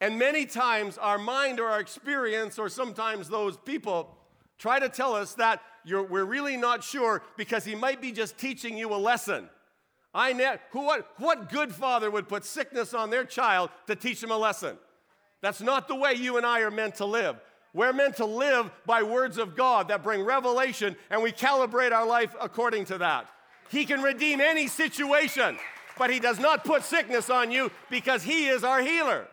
And 0.00 0.18
many 0.18 0.46
times 0.46 0.98
our 0.98 1.18
mind 1.18 1.58
or 1.58 1.68
our 1.68 1.80
experience 1.80 2.58
or 2.58 2.68
sometimes 2.68 3.28
those 3.28 3.56
people 3.56 4.16
try 4.58 4.78
to 4.78 4.88
tell 4.88 5.14
us 5.14 5.34
that 5.34 5.60
we're 5.84 6.24
really 6.24 6.56
not 6.56 6.84
sure 6.84 7.22
because 7.36 7.64
he 7.64 7.74
might 7.74 8.00
be 8.00 8.12
just 8.12 8.38
teaching 8.38 8.76
you 8.76 8.94
a 8.94 8.96
lesson. 8.96 9.48
I 10.16 10.32
ne- 10.32 10.56
who, 10.70 10.80
what, 10.80 11.06
what 11.18 11.50
good 11.50 11.74
father 11.74 12.10
would 12.10 12.26
put 12.26 12.46
sickness 12.46 12.94
on 12.94 13.10
their 13.10 13.24
child 13.24 13.68
to 13.86 13.94
teach 13.94 14.22
them 14.22 14.30
a 14.30 14.36
lesson? 14.38 14.78
That's 15.42 15.60
not 15.60 15.88
the 15.88 15.94
way 15.94 16.14
you 16.14 16.38
and 16.38 16.46
I 16.46 16.60
are 16.62 16.70
meant 16.70 16.96
to 16.96 17.04
live. 17.04 17.36
We're 17.74 17.92
meant 17.92 18.16
to 18.16 18.24
live 18.24 18.70
by 18.86 19.02
words 19.02 19.36
of 19.36 19.54
God 19.54 19.88
that 19.88 20.02
bring 20.02 20.22
revelation, 20.22 20.96
and 21.10 21.22
we 21.22 21.32
calibrate 21.32 21.92
our 21.92 22.06
life 22.06 22.34
according 22.40 22.86
to 22.86 22.98
that. 22.98 23.28
He 23.68 23.84
can 23.84 24.02
redeem 24.02 24.40
any 24.40 24.68
situation, 24.68 25.58
but 25.98 26.08
He 26.08 26.18
does 26.18 26.38
not 26.38 26.64
put 26.64 26.82
sickness 26.82 27.28
on 27.28 27.50
you 27.50 27.70
because 27.90 28.22
He 28.22 28.46
is 28.46 28.64
our 28.64 28.80
healer. 28.80 29.28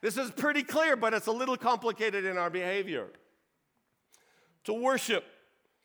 This 0.00 0.16
is 0.16 0.30
pretty 0.30 0.62
clear, 0.62 0.94
but 0.94 1.12
it's 1.12 1.26
a 1.26 1.32
little 1.32 1.56
complicated 1.56 2.24
in 2.24 2.38
our 2.38 2.50
behavior. 2.50 3.08
To 4.64 4.74
worship 4.74 5.24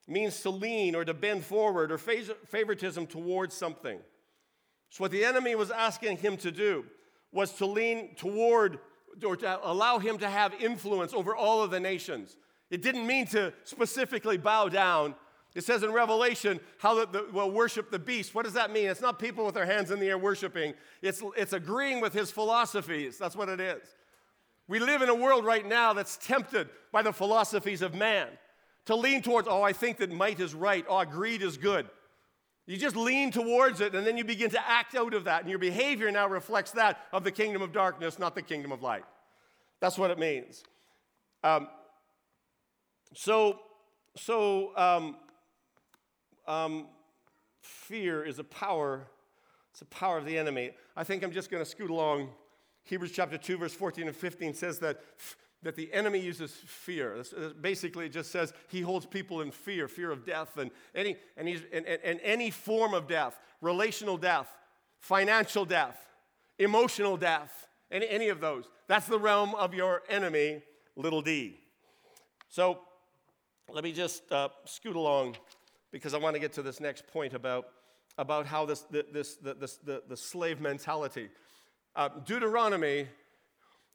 means 0.07 0.41
to 0.41 0.49
lean 0.49 0.95
or 0.95 1.03
to 1.03 1.13
bend 1.13 1.43
forward 1.43 1.91
or 1.91 1.97
favoritism 1.97 3.07
towards 3.07 3.55
something. 3.55 3.99
So, 4.89 5.03
what 5.03 5.11
the 5.11 5.25
enemy 5.25 5.55
was 5.55 5.69
asking 5.69 6.17
him 6.17 6.37
to 6.37 6.51
do 6.51 6.85
was 7.31 7.51
to 7.53 7.65
lean 7.65 8.15
toward 8.15 8.79
or 9.25 9.35
to 9.35 9.59
allow 9.63 9.99
him 9.99 10.17
to 10.19 10.29
have 10.29 10.53
influence 10.61 11.13
over 11.13 11.35
all 11.35 11.61
of 11.61 11.71
the 11.71 11.79
nations. 11.79 12.37
It 12.69 12.81
didn't 12.81 13.05
mean 13.05 13.25
to 13.27 13.53
specifically 13.63 14.37
bow 14.37 14.69
down. 14.69 15.15
It 15.55 15.63
says 15.63 15.83
in 15.83 15.91
Revelation 15.91 16.59
how 16.77 17.05
the, 17.05 17.27
will 17.31 17.49
worship 17.49 17.89
the 17.89 17.99
beast. 17.99 18.35
What 18.35 18.45
does 18.45 18.53
that 18.53 18.71
mean? 18.71 18.87
It's 18.87 19.01
not 19.01 19.17
people 19.17 19.45
with 19.45 19.55
their 19.55 19.65
hands 19.65 19.91
in 19.91 19.99
the 19.99 20.07
air 20.07 20.17
worshiping, 20.17 20.73
it's, 21.01 21.21
it's 21.35 21.53
agreeing 21.53 21.99
with 21.99 22.13
his 22.13 22.31
philosophies. 22.31 23.17
That's 23.17 23.35
what 23.35 23.49
it 23.49 23.59
is. 23.59 23.81
We 24.67 24.79
live 24.79 25.01
in 25.01 25.09
a 25.09 25.15
world 25.15 25.45
right 25.45 25.65
now 25.65 25.93
that's 25.93 26.17
tempted 26.17 26.69
by 26.91 27.01
the 27.01 27.13
philosophies 27.13 27.81
of 27.81 27.95
man 27.95 28.27
to 28.87 28.95
lean 28.95 29.21
towards, 29.21 29.47
oh, 29.49 29.61
I 29.61 29.73
think 29.73 29.97
that 29.97 30.11
might 30.11 30.39
is 30.39 30.55
right, 30.55 30.85
oh, 30.89 31.03
greed 31.05 31.41
is 31.41 31.57
good. 31.57 31.87
You 32.65 32.77
just 32.77 32.95
lean 32.95 33.31
towards 33.31 33.79
it 33.81 33.93
and 33.93 34.07
then 34.07 34.17
you 34.17 34.23
begin 34.23 34.49
to 34.51 34.69
act 34.69 34.95
out 34.95 35.13
of 35.13 35.25
that, 35.25 35.41
and 35.41 35.49
your 35.49 35.59
behavior 35.59 36.09
now 36.09 36.27
reflects 36.27 36.71
that 36.71 36.99
of 37.13 37.23
the 37.23 37.31
kingdom 37.31 37.61
of 37.61 37.71
darkness, 37.71 38.17
not 38.17 38.33
the 38.33 38.41
kingdom 38.41 38.71
of 38.71 38.81
light. 38.81 39.03
That's 39.79 39.97
what 39.97 40.09
it 40.09 40.17
means. 40.17 40.63
Um, 41.43 41.67
so, 43.13 43.59
so 44.15 44.75
um, 44.77 45.17
um, 46.47 46.87
fear 47.61 48.23
is 48.23 48.39
a 48.39 48.43
power. 48.43 49.05
It's 49.71 49.81
a 49.81 49.85
power 49.85 50.17
of 50.17 50.25
the 50.25 50.37
enemy. 50.37 50.71
I 50.95 51.03
think 51.03 51.23
I'm 51.23 51.31
just 51.31 51.51
going 51.51 51.63
to 51.63 51.69
scoot 51.69 51.89
along. 51.89 52.29
Hebrews 52.85 53.11
chapter 53.11 53.37
2, 53.37 53.57
verse 53.57 53.73
14 53.73 54.07
and 54.07 54.15
15 54.15 54.53
says 54.53 54.79
that, 54.79 55.01
that 55.63 55.75
the 55.75 55.91
enemy 55.91 56.19
uses 56.19 56.51
fear. 56.65 57.23
basically, 57.59 58.05
it 58.05 58.11
just 58.11 58.31
says 58.31 58.53
he 58.67 58.81
holds 58.81 59.05
people 59.05 59.41
in 59.41 59.51
fear, 59.51 59.87
fear 59.87 60.11
of 60.11 60.25
death, 60.25 60.57
and 60.57 60.71
any, 60.93 61.17
and, 61.35 61.47
he's, 61.47 61.61
and, 61.73 61.85
and, 61.85 61.99
and 62.03 62.19
any 62.23 62.51
form 62.51 62.93
of 62.93 63.07
death, 63.07 63.39
relational 63.61 64.17
death, 64.17 64.47
financial 64.99 65.65
death, 65.65 65.99
emotional 66.59 67.17
death, 67.17 67.67
any, 67.91 68.07
any 68.07 68.29
of 68.29 68.39
those. 68.39 68.65
That's 68.87 69.07
the 69.07 69.19
realm 69.19 69.55
of 69.55 69.73
your 69.73 70.03
enemy, 70.09 70.61
little 70.95 71.21
d. 71.21 71.59
So 72.49 72.79
let 73.69 73.83
me 73.83 73.91
just 73.91 74.31
uh, 74.31 74.49
scoot 74.65 74.95
along 74.95 75.37
because 75.91 76.13
I 76.13 76.17
want 76.17 76.35
to 76.35 76.39
get 76.39 76.53
to 76.53 76.61
this 76.61 76.79
next 76.79 77.07
point 77.07 77.33
about, 77.33 77.67
about 78.17 78.45
how 78.45 78.65
this, 78.65 78.85
this, 78.91 79.37
this, 79.41 79.77
the, 79.77 80.03
the 80.07 80.17
slave 80.17 80.61
mentality. 80.61 81.29
Uh, 81.95 82.09
Deuteronomy, 82.25 83.07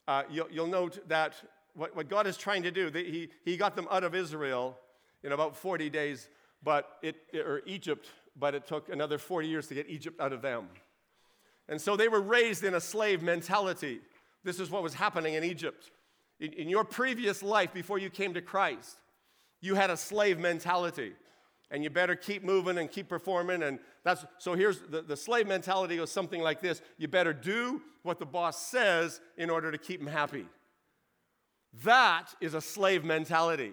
uh, 0.08 0.22
you'll, 0.30 0.50
you'll, 0.50 0.66
note 0.66 1.08
that 1.08 1.34
what, 1.74 1.94
what, 1.94 2.08
God 2.08 2.26
is 2.26 2.36
trying 2.36 2.62
to 2.64 2.70
do, 2.70 2.90
the, 2.90 3.02
he, 3.02 3.28
he 3.44 3.56
got 3.56 3.76
them 3.76 3.86
out 3.90 4.04
of 4.04 4.14
Israel 4.14 4.76
in 5.22 5.32
about 5.32 5.56
40 5.56 5.90
days, 5.90 6.28
but 6.62 6.98
it, 7.02 7.16
or 7.34 7.62
Egypt, 7.66 8.08
but 8.38 8.54
it 8.54 8.66
took 8.66 8.88
another 8.88 9.18
40 9.18 9.48
years 9.48 9.66
to 9.68 9.74
get 9.74 9.88
Egypt 9.88 10.20
out 10.20 10.32
of 10.32 10.42
them. 10.42 10.68
And 11.68 11.80
so 11.80 11.96
they 11.96 12.08
were 12.08 12.20
raised 12.20 12.64
in 12.64 12.74
a 12.74 12.80
slave 12.80 13.22
mentality. 13.22 14.00
This 14.44 14.58
is 14.58 14.70
what 14.70 14.82
was 14.82 14.94
happening 14.94 15.34
in 15.34 15.44
Egypt. 15.44 15.90
In, 16.40 16.52
in 16.54 16.68
your 16.68 16.84
previous 16.84 17.42
life, 17.42 17.72
before 17.72 17.98
you 17.98 18.10
came 18.10 18.34
to 18.34 18.42
Christ, 18.42 18.96
you 19.60 19.76
had 19.76 19.90
a 19.90 19.96
slave 19.96 20.38
mentality 20.38 21.12
and 21.72 21.82
you 21.82 21.88
better 21.88 22.14
keep 22.14 22.44
moving 22.44 22.76
and 22.76 22.90
keep 22.90 23.08
performing. 23.08 23.62
And 23.62 23.80
that's 24.04 24.24
so 24.38 24.54
here's 24.54 24.78
the, 24.78 25.00
the 25.00 25.16
slave 25.16 25.46
mentality 25.48 25.96
goes 25.96 26.12
something 26.12 26.42
like 26.42 26.60
this. 26.60 26.82
You 26.98 27.08
better 27.08 27.32
do 27.32 27.80
what 28.02 28.18
the 28.18 28.26
boss 28.26 28.64
says 28.66 29.20
in 29.38 29.48
order 29.50 29.72
to 29.72 29.78
keep 29.78 30.00
him 30.00 30.06
happy. 30.06 30.46
That 31.82 32.26
is 32.40 32.52
a 32.52 32.60
slave 32.60 33.02
mentality. 33.04 33.72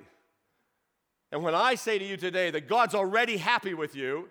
And 1.31 1.43
when 1.43 1.53
i 1.53 1.75
say 1.75 1.99
to 1.99 2.05
you 2.05 2.17
today 2.17 2.49
that 2.49 2.67
god's 2.67 2.95
already 2.95 3.37
happy 3.37 3.75
with 3.75 3.95
you 3.95 4.29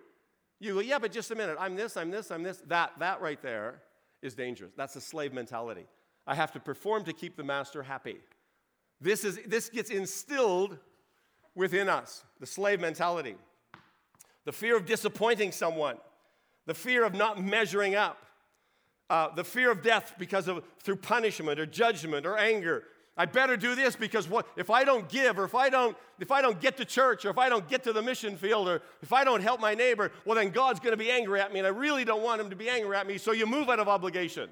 you 0.59 0.75
go 0.75 0.81
yeah 0.81 0.99
but 0.99 1.13
just 1.13 1.31
a 1.31 1.37
minute. 1.37 1.57
I'm 1.61 1.77
this 1.77 1.97
i'm 1.97 2.11
this 2.11 2.31
i'm 2.33 2.43
this. 2.43 2.63
That 2.67 2.93
that 2.99 3.21
right 3.21 3.41
there 3.41 3.83
is 4.23 4.35
dangerous. 4.35 4.73
That's 4.77 4.97
a 4.97 5.01
slave 5.01 5.33
mentality. 5.33 5.87
I 6.27 6.35
have 6.35 6.53
to 6.53 6.61
perform 6.61 7.05
to 7.05 7.13
keep 7.13 7.37
the 7.37 7.45
master 7.45 7.83
happy. 7.83 8.17
This 9.01 9.25
is 9.25 9.39
this 9.47 9.69
gets 9.69 9.91
instilled 9.91 10.79
within 11.55 11.89
us 11.89 12.25
the 12.41 12.47
slave 12.47 12.81
mentality, 12.81 13.37
the 14.49 14.53
fear 14.53 14.79
of 14.79 14.87
disappointing 14.87 15.53
someone, 15.53 15.99
the 16.65 16.73
fear 16.73 17.05
of 17.05 17.13
not 17.13 17.39
measuring 17.39 17.95
up, 17.95 18.25
uh, 19.11 19.29
the 19.35 19.45
fear 19.45 19.71
of 19.71 19.83
death 19.83 20.15
because 20.19 20.49
of 20.49 20.65
through 20.81 20.97
punishment 20.97 21.61
or 21.61 21.67
judgment 21.67 22.25
or 22.25 22.39
anger. 22.39 22.85
I 23.15 23.27
better 23.27 23.59
do 23.59 23.75
this 23.75 23.95
because 23.95 24.27
what 24.27 24.47
if 24.57 24.71
I 24.71 24.85
don't 24.85 25.07
give 25.11 25.39
or 25.39 25.45
if 25.45 25.55
I 25.55 25.69
don't 25.69 25.95
if 26.19 26.31
I 26.31 26.41
don't 26.41 26.59
get 26.63 26.79
to 26.79 26.87
church 26.87 27.27
or 27.27 27.29
if 27.29 27.37
I 27.37 27.51
don't 27.51 27.69
get 27.69 27.85
to 27.85 27.93
the 27.93 28.01
mission 28.01 28.39
field 28.39 28.71
or 28.71 28.81
if 29.03 29.13
I 29.13 29.23
don't 29.23 29.43
help 29.43 29.61
my 29.61 29.75
neighbor, 29.75 30.13
well 30.25 30.37
then 30.37 30.49
God's 30.49 30.81
going 30.81 30.93
to 30.93 30.97
be 30.97 31.11
angry 31.11 31.43
at 31.43 31.53
me 31.53 31.59
and 31.59 31.67
I 31.67 31.71
really 31.71 32.07
don't 32.07 32.23
want 32.23 32.41
him 32.41 32.49
to 32.49 32.57
be 32.57 32.71
angry 32.71 32.97
at 32.97 33.07
me. 33.07 33.19
So 33.19 33.33
you 33.33 33.45
move 33.45 33.69
out 33.69 33.81
of 33.81 33.87
obligation. 33.87 34.49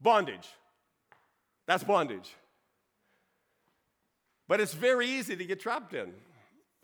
Bondage. 0.00 0.48
That's 1.66 1.84
bondage. 1.84 2.34
But 4.48 4.60
it's 4.60 4.72
very 4.72 5.06
easy 5.06 5.36
to 5.36 5.44
get 5.44 5.60
trapped 5.60 5.92
in. 5.92 6.14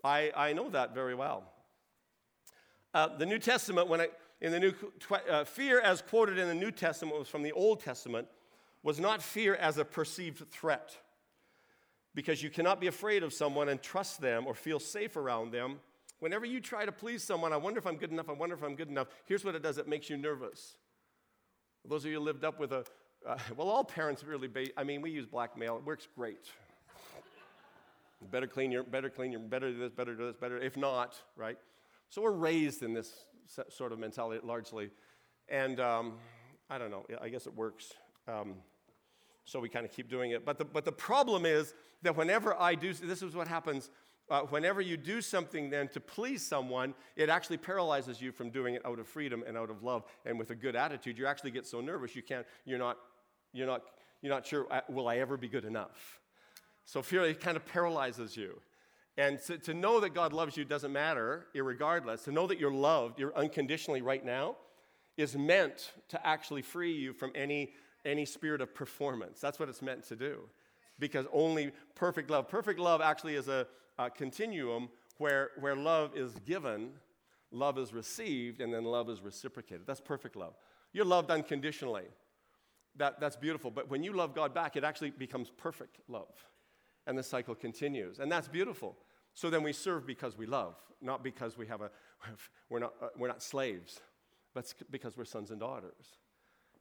I, 0.03 0.31
I 0.35 0.53
know 0.53 0.69
that 0.69 0.93
very 0.93 1.15
well. 1.15 1.43
Uh, 2.93 3.15
the 3.17 3.25
New 3.25 3.39
Testament, 3.39 3.87
when 3.87 4.01
I, 4.01 4.07
in 4.41 4.51
the 4.51 4.59
New 4.59 4.73
uh, 5.29 5.43
fear 5.43 5.79
as 5.79 6.01
quoted 6.01 6.37
in 6.37 6.47
the 6.47 6.55
New 6.55 6.71
Testament 6.71 7.17
was 7.17 7.27
from 7.27 7.43
the 7.43 7.51
Old 7.51 7.81
Testament, 7.81 8.27
was 8.83 8.99
not 8.99 9.21
fear 9.21 9.55
as 9.55 9.77
a 9.77 9.85
perceived 9.85 10.49
threat. 10.49 10.97
Because 12.15 12.41
you 12.41 12.49
cannot 12.49 12.81
be 12.81 12.87
afraid 12.87 13.23
of 13.23 13.33
someone 13.33 13.69
and 13.69 13.81
trust 13.81 14.19
them 14.19 14.47
or 14.47 14.55
feel 14.55 14.79
safe 14.79 15.15
around 15.15 15.51
them. 15.51 15.79
Whenever 16.19 16.45
you 16.45 16.59
try 16.59 16.85
to 16.85 16.91
please 16.91 17.23
someone, 17.23 17.53
I 17.53 17.57
wonder 17.57 17.77
if 17.77 17.85
I'm 17.85 17.95
good 17.95 18.11
enough, 18.11 18.29
I 18.29 18.33
wonder 18.33 18.55
if 18.55 18.63
I'm 18.63 18.75
good 18.75 18.89
enough. 18.89 19.07
Here's 19.25 19.45
what 19.45 19.55
it 19.55 19.61
does 19.61 19.77
it 19.77 19.87
makes 19.87 20.09
you 20.09 20.17
nervous. 20.17 20.75
Those 21.87 22.03
of 22.05 22.11
you 22.11 22.19
lived 22.19 22.43
up 22.43 22.59
with 22.59 22.71
a, 22.71 22.83
uh, 23.27 23.37
well, 23.55 23.69
all 23.69 23.83
parents 23.83 24.23
really, 24.23 24.47
ba- 24.47 24.67
I 24.75 24.83
mean, 24.83 25.01
we 25.01 25.11
use 25.11 25.25
blackmail, 25.25 25.77
it 25.77 25.85
works 25.85 26.07
great. 26.15 26.49
Better 28.31 28.47
clean 28.47 28.71
your, 28.71 28.83
better 28.83 29.09
clean 29.09 29.31
your, 29.31 29.39
better 29.39 29.71
do 29.71 29.79
this, 29.79 29.93
better 29.93 30.13
do 30.13 30.25
this, 30.25 30.35
better. 30.35 30.57
If 30.57 30.75
not, 30.75 31.15
right? 31.37 31.57
So 32.09 32.23
we're 32.23 32.31
raised 32.31 32.81
in 32.81 32.93
this 32.93 33.25
sort 33.69 33.91
of 33.91 33.99
mentality 33.99 34.41
largely. 34.43 34.89
And 35.47 35.79
um, 35.79 36.13
I 36.69 36.77
don't 36.77 36.91
know, 36.91 37.05
I 37.21 37.29
guess 37.29 37.47
it 37.47 37.55
works. 37.55 37.93
Um, 38.27 38.55
so 39.45 39.59
we 39.59 39.69
kind 39.69 39.85
of 39.85 39.91
keep 39.91 40.09
doing 40.09 40.31
it. 40.31 40.45
But 40.45 40.57
the, 40.57 40.65
but 40.65 40.85
the 40.85 40.91
problem 40.91 41.45
is 41.45 41.73
that 42.01 42.15
whenever 42.15 42.59
I 42.59 42.75
do, 42.75 42.93
this 42.93 43.21
is 43.21 43.35
what 43.35 43.47
happens. 43.47 43.89
Uh, 44.29 44.41
whenever 44.41 44.79
you 44.79 44.95
do 44.95 45.21
something 45.21 45.71
then 45.71 45.87
to 45.89 45.99
please 45.99 46.45
someone, 46.45 46.93
it 47.15 47.29
actually 47.29 47.57
paralyzes 47.57 48.21
you 48.21 48.31
from 48.31 48.51
doing 48.51 48.75
it 48.75 48.85
out 48.85 48.99
of 48.99 49.07
freedom 49.07 49.43
and 49.47 49.57
out 49.57 49.71
of 49.71 49.81
love 49.81 50.03
and 50.25 50.37
with 50.37 50.51
a 50.51 50.55
good 50.55 50.75
attitude. 50.75 51.17
You 51.17 51.25
actually 51.25 51.51
get 51.51 51.65
so 51.65 51.81
nervous 51.81 52.15
you 52.15 52.21
can't, 52.21 52.45
you're 52.65 52.77
not, 52.77 52.97
you're 53.53 53.65
not, 53.67 53.81
you're 54.21 54.33
not 54.33 54.45
sure, 54.45 54.67
uh, 54.71 54.81
will 54.89 55.07
I 55.07 55.17
ever 55.17 55.35
be 55.35 55.47
good 55.47 55.65
enough? 55.65 56.19
So 56.85 57.01
fear 57.01 57.33
kind 57.33 57.57
of 57.57 57.65
paralyzes 57.65 58.37
you. 58.37 58.61
And 59.17 59.39
to, 59.43 59.57
to 59.57 59.73
know 59.73 59.99
that 59.99 60.13
God 60.13 60.31
loves 60.31 60.55
you 60.55 60.63
doesn't 60.63 60.93
matter, 60.93 61.47
regardless. 61.53 62.23
To 62.23 62.31
know 62.31 62.47
that 62.47 62.59
you're 62.59 62.71
loved, 62.71 63.19
you're 63.19 63.35
unconditionally 63.35 64.01
right 64.01 64.23
now, 64.23 64.55
is 65.17 65.35
meant 65.35 65.91
to 66.07 66.25
actually 66.25 66.61
free 66.61 66.93
you 66.93 67.11
from 67.11 67.31
any, 67.35 67.73
any 68.05 68.23
spirit 68.25 68.61
of 68.61 68.73
performance. 68.73 69.41
That's 69.41 69.59
what 69.59 69.67
it's 69.67 69.81
meant 69.81 70.05
to 70.05 70.15
do. 70.15 70.39
Because 70.99 71.25
only 71.33 71.71
perfect 71.95 72.29
love, 72.29 72.47
perfect 72.47 72.79
love 72.79 73.01
actually 73.01 73.35
is 73.35 73.49
a, 73.49 73.67
a 73.97 74.09
continuum 74.09 74.89
where, 75.17 75.51
where 75.59 75.75
love 75.75 76.15
is 76.15 76.33
given, 76.45 76.91
love 77.51 77.77
is 77.77 77.93
received, 77.93 78.61
and 78.61 78.73
then 78.73 78.85
love 78.85 79.09
is 79.09 79.21
reciprocated. 79.21 79.83
That's 79.85 79.99
perfect 79.99 80.37
love. 80.37 80.53
You're 80.93 81.05
loved 81.05 81.29
unconditionally. 81.29 82.05
That, 82.95 83.19
that's 83.19 83.35
beautiful. 83.35 83.69
But 83.71 83.89
when 83.89 84.03
you 84.03 84.13
love 84.13 84.33
God 84.33 84.53
back, 84.53 84.77
it 84.77 84.85
actually 84.85 85.11
becomes 85.11 85.49
perfect 85.49 85.97
love 86.07 86.33
and 87.09 87.17
the 87.17 87.23
cycle 87.23 87.55
continues. 87.55 88.19
And 88.19 88.31
that's 88.31 88.47
beautiful. 88.47 88.95
So 89.33 89.49
then 89.49 89.63
we 89.63 89.73
serve 89.73 90.05
because 90.05 90.37
we 90.37 90.45
love, 90.45 90.75
not 91.01 91.23
because 91.23 91.57
we 91.57 91.65
have 91.65 91.81
a, 91.81 91.89
we're 92.69 92.79
not, 92.79 92.93
uh, 93.01 93.07
we're 93.17 93.27
not 93.27 93.41
slaves, 93.41 93.99
but 94.53 94.71
because 94.91 95.17
we're 95.17 95.25
sons 95.25 95.49
and 95.49 95.59
daughters. 95.59 96.19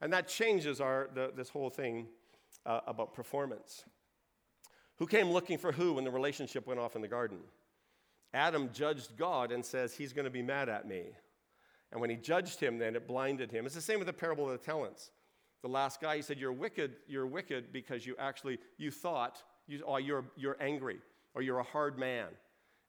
And 0.02 0.12
that 0.12 0.28
changes 0.28 0.80
our, 0.80 1.08
the, 1.14 1.32
this 1.34 1.48
whole 1.48 1.70
thing 1.70 2.08
uh, 2.66 2.80
about 2.86 3.14
performance. 3.14 3.84
Who 4.96 5.06
came 5.06 5.30
looking 5.30 5.56
for 5.56 5.72
who 5.72 5.94
when 5.94 6.04
the 6.04 6.10
relationship 6.10 6.66
went 6.66 6.78
off 6.78 6.94
in 6.94 7.00
the 7.00 7.08
garden? 7.08 7.38
Adam 8.34 8.68
judged 8.74 9.16
God 9.16 9.50
and 9.50 9.64
says, 9.64 9.94
He's 9.94 10.12
going 10.12 10.26
to 10.26 10.30
be 10.30 10.42
mad 10.42 10.68
at 10.68 10.86
me. 10.86 11.04
And 11.90 12.02
when 12.02 12.10
he 12.10 12.16
judged 12.16 12.60
him, 12.60 12.78
then 12.78 12.96
it 12.96 13.08
blinded 13.08 13.50
him. 13.50 13.64
It's 13.64 13.74
the 13.74 13.80
same 13.80 13.98
with 13.98 14.06
the 14.06 14.12
parable 14.12 14.44
of 14.44 14.52
the 14.52 14.58
talents. 14.58 15.10
The 15.62 15.68
last 15.68 16.02
guy, 16.02 16.16
he 16.16 16.22
said, 16.22 16.38
You're 16.38 16.52
wicked, 16.52 16.96
you're 17.06 17.26
wicked 17.26 17.72
because 17.72 18.06
you 18.06 18.14
actually 18.18 18.58
you 18.76 18.90
thought 18.90 19.42
you, 19.68 19.84
oh, 19.86 19.98
you're, 19.98 20.24
you're 20.36 20.56
angry 20.60 20.98
or 21.34 21.42
you're 21.42 21.58
a 21.58 21.64
hard 21.64 21.98
man. 21.98 22.26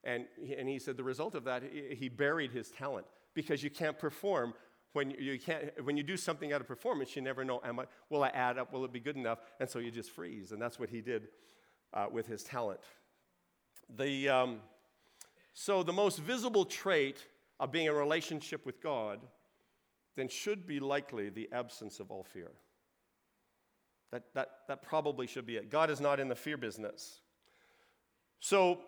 And, 0.04 0.26
and 0.58 0.68
he 0.68 0.80
said 0.80 0.98
the 0.98 1.04
result 1.04 1.36
of 1.36 1.44
that, 1.44 1.62
he 1.64 2.10
buried 2.10 2.52
his 2.52 2.70
talent 2.72 3.06
because 3.36 3.62
you 3.62 3.70
can't 3.70 4.00
perform 4.00 4.54
when 4.94 5.12
you, 5.12 5.38
can't, 5.38 5.72
when 5.84 5.98
you 5.98 6.04
do 6.04 6.18
something 6.18 6.52
out 6.52 6.62
of 6.62 6.68
performance, 6.68 7.16
you 7.16 7.22
never 7.22 7.46
know, 7.46 7.62
am 7.64 7.80
I, 7.80 7.86
will 8.10 8.24
I 8.24 8.30
add 8.30 8.58
up? 8.58 8.74
Will 8.74 8.86
it 8.86 8.92
be 8.92 9.00
good 9.00 9.18
enough? 9.18 9.40
And 9.60 9.70
so 9.70 9.78
you 9.78 9.92
just 9.92 10.10
freeze. 10.10 10.52
And 10.52 10.60
that's 10.60 10.80
what 10.80 10.90
he 10.90 11.02
did 11.02 11.28
uh, 11.94 12.08
with 12.12 12.26
his 12.26 12.44
talent. 12.44 12.80
The, 13.98 14.30
um, 14.30 14.60
so 15.54 15.84
the 15.84 15.94
most 15.94 16.20
visible 16.20 16.66
trait 16.66 17.24
of 17.60 17.72
being 17.72 17.86
in 17.86 17.92
a 17.92 17.96
relationship 17.96 18.66
with 18.66 18.82
God 18.82 19.20
then 20.16 20.28
should 20.28 20.66
be 20.66 20.80
likely 20.80 21.30
the 21.30 21.50
absence 21.52 22.00
of 22.00 22.10
all 22.10 22.24
fear. 22.24 22.52
That, 24.12 24.24
that, 24.34 24.50
that 24.68 24.82
probably 24.82 25.28
should 25.28 25.46
be 25.46 25.58
it. 25.58 25.70
God 25.70 25.90
is 25.90 26.02
not 26.02 26.20
in 26.20 26.30
the 26.30 26.36
fear 26.36 26.58
business. 26.58 27.22
So, 28.40 28.80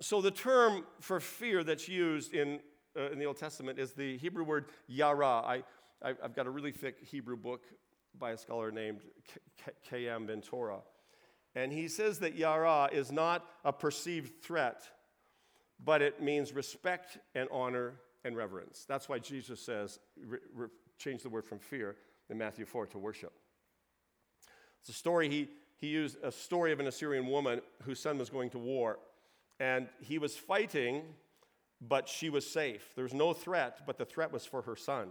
so 0.00 0.20
the 0.20 0.30
term 0.30 0.84
for 1.00 1.20
fear 1.20 1.64
that's 1.64 1.88
used 1.88 2.34
in, 2.34 2.60
uh, 2.98 3.10
in 3.10 3.18
the 3.18 3.24
Old 3.24 3.38
Testament 3.38 3.78
is 3.78 3.92
the 3.92 4.18
Hebrew 4.18 4.44
word 4.44 4.66
yara. 4.86 5.26
I, 5.26 5.62
I, 6.02 6.14
have 6.20 6.34
got 6.34 6.46
a 6.46 6.50
really 6.50 6.72
thick 6.72 6.96
Hebrew 7.00 7.36
book 7.36 7.64
by 8.18 8.32
a 8.32 8.36
scholar 8.36 8.70
named 8.70 9.00
K.M. 9.88 10.26
Ventura. 10.26 10.80
And 11.54 11.72
he 11.72 11.88
says 11.88 12.18
that 12.18 12.34
yara 12.34 12.90
is 12.92 13.12
not 13.12 13.46
a 13.64 13.72
perceived 13.72 14.42
threat, 14.42 14.82
but 15.82 16.02
it 16.02 16.20
means 16.20 16.52
respect 16.52 17.18
and 17.34 17.48
honor 17.52 17.94
and 18.24 18.36
reverence. 18.36 18.84
That's 18.88 19.08
why 19.08 19.20
Jesus 19.20 19.60
says, 19.60 20.00
re- 20.26 20.38
re- 20.52 20.68
change 20.98 21.22
the 21.22 21.28
word 21.28 21.44
from 21.44 21.58
fear 21.58 21.96
in 22.28 22.38
Matthew 22.38 22.64
4 22.64 22.86
to 22.88 22.98
worship. 22.98 23.32
It's 24.84 24.90
a 24.90 24.98
story, 24.98 25.30
he, 25.30 25.48
he 25.78 25.86
used 25.86 26.18
a 26.22 26.30
story 26.30 26.70
of 26.70 26.78
an 26.78 26.86
Assyrian 26.86 27.26
woman 27.26 27.62
whose 27.84 27.98
son 27.98 28.18
was 28.18 28.28
going 28.28 28.50
to 28.50 28.58
war. 28.58 28.98
And 29.58 29.88
he 29.98 30.18
was 30.18 30.36
fighting, 30.36 31.04
but 31.80 32.06
she 32.06 32.28
was 32.28 32.46
safe. 32.46 32.92
There 32.94 33.04
was 33.04 33.14
no 33.14 33.32
threat, 33.32 33.86
but 33.86 33.96
the 33.96 34.04
threat 34.04 34.30
was 34.30 34.44
for 34.44 34.60
her 34.60 34.76
son. 34.76 35.08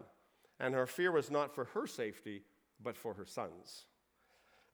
And 0.59 0.75
her 0.75 0.85
fear 0.85 1.11
was 1.11 1.31
not 1.31 1.55
for 1.55 1.65
her 1.65 1.87
safety, 1.87 2.43
but 2.83 2.95
for 2.95 3.15
her 3.15 3.25
son's. 3.25 3.85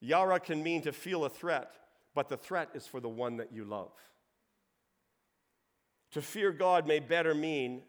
Yara 0.01 0.37
can 0.37 0.61
mean 0.61 0.81
to 0.81 0.91
feel 0.91 1.23
a 1.23 1.29
threat, 1.29 1.71
but 2.13 2.27
the 2.27 2.35
threat 2.35 2.67
is 2.73 2.85
for 2.85 2.99
the 2.99 3.07
one 3.07 3.37
that 3.37 3.53
you 3.53 3.63
love. 3.63 3.93
To 6.11 6.21
fear 6.21 6.51
God 6.51 6.85
may 6.85 6.99
better 6.99 7.33
mean 7.33 7.83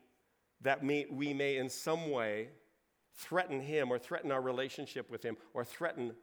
that 0.60 0.80
we 0.80 1.34
may, 1.34 1.56
in 1.56 1.70
some 1.70 2.12
way, 2.12 2.50
threaten 3.16 3.60
Him 3.60 3.90
or 3.90 3.98
threaten 3.98 4.30
our 4.30 4.40
relationship 4.40 5.10
with 5.10 5.24
Him 5.24 5.36
or 5.54 5.64
threaten 5.64 6.14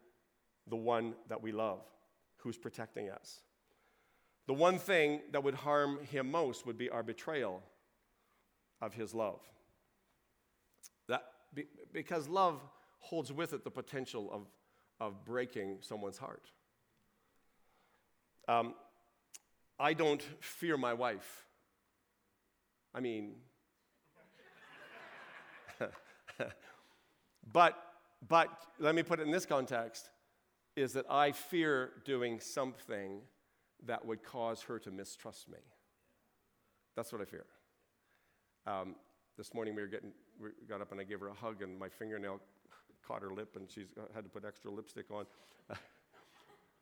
the 0.70 0.76
one 0.76 1.16
that 1.30 1.42
we 1.42 1.52
love 1.52 1.82
who's 2.38 2.58
protecting 2.58 3.10
us. 3.10 3.42
The 4.48 4.54
one 4.54 4.80
thing 4.80 5.22
that 5.32 5.44
would 5.44 5.56
harm 5.56 6.00
Him 6.06 6.32
most 6.32 6.66
would 6.66 6.78
be 6.78 6.90
our 6.90 7.04
betrayal 7.04 7.62
of 8.82 8.94
His 8.94 9.14
love. 9.14 9.42
That, 11.08 11.24
because 11.92 12.28
love 12.28 12.62
holds 13.00 13.32
with 13.32 13.54
it 13.54 13.64
the 13.64 13.72
potential 13.72 14.30
of, 14.32 14.48
of 15.00 15.26
breaking 15.26 15.78
someone's 15.82 16.18
heart. 16.18 16.50
Um, 18.48 18.74
I 19.80 19.94
don't 19.94 20.22
fear 20.40 20.78
my 20.78 20.94
wife. 20.94 21.46
I 22.94 23.00
mean, 23.00 23.36
but, 27.54 27.78
but 28.28 28.50
let 28.80 28.96
me 28.96 29.04
put 29.04 29.20
it 29.20 29.24
in 29.24 29.32
this 29.32 29.46
context 29.46 30.10
is 30.78 30.94
that 30.94 31.06
I 31.10 31.32
fear 31.32 31.90
doing 32.06 32.40
something 32.40 33.22
that 33.88 34.06
would 34.06 34.24
cause 34.24 34.62
her 34.62 34.78
to 34.78 34.92
mistrust 34.92 35.50
me. 35.50 35.58
That's 36.96 37.12
what 37.12 37.20
I 37.20 37.26
fear. 37.26 37.46
Um, 38.68 38.96
this 39.38 39.56
morning 39.56 39.74
we 39.74 39.82
were 39.82 39.88
getting, 39.88 40.12
we 40.40 40.50
got 40.70 40.82
up 40.82 40.92
and 40.92 41.02
I 41.02 41.04
gave 41.04 41.20
her 41.20 41.30
a 41.30 41.34
hug, 41.34 41.64
and 41.64 41.80
my 41.80 41.90
fingernail 41.90 42.40
caught 43.06 43.24
her 43.24 43.32
lip, 43.32 43.56
and 43.56 43.68
she 43.70 43.86
had 44.14 44.24
to 44.24 44.30
put 44.30 44.46
extra 44.46 44.70
lipstick 44.70 45.10
on. 45.10 45.26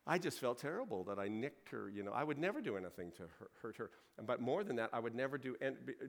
I 0.07 0.17
just 0.17 0.39
felt 0.39 0.57
terrible 0.57 1.05
that 1.05 1.17
I 1.17 1.29
nicked 1.29 1.69
her. 1.69 1.89
You 1.89 2.03
know, 2.03 2.11
I 2.11 2.25
would 2.25 2.37
never 2.37 2.59
do 2.59 2.75
anything 2.75 3.11
to 3.13 3.23
hurt 3.61 3.77
her. 3.77 3.91
But 4.25 4.41
more 4.41 4.65
than 4.65 4.75
that, 4.75 4.89
I 4.91 4.99
would 4.99 5.15
never 5.15 5.37
do 5.37 5.55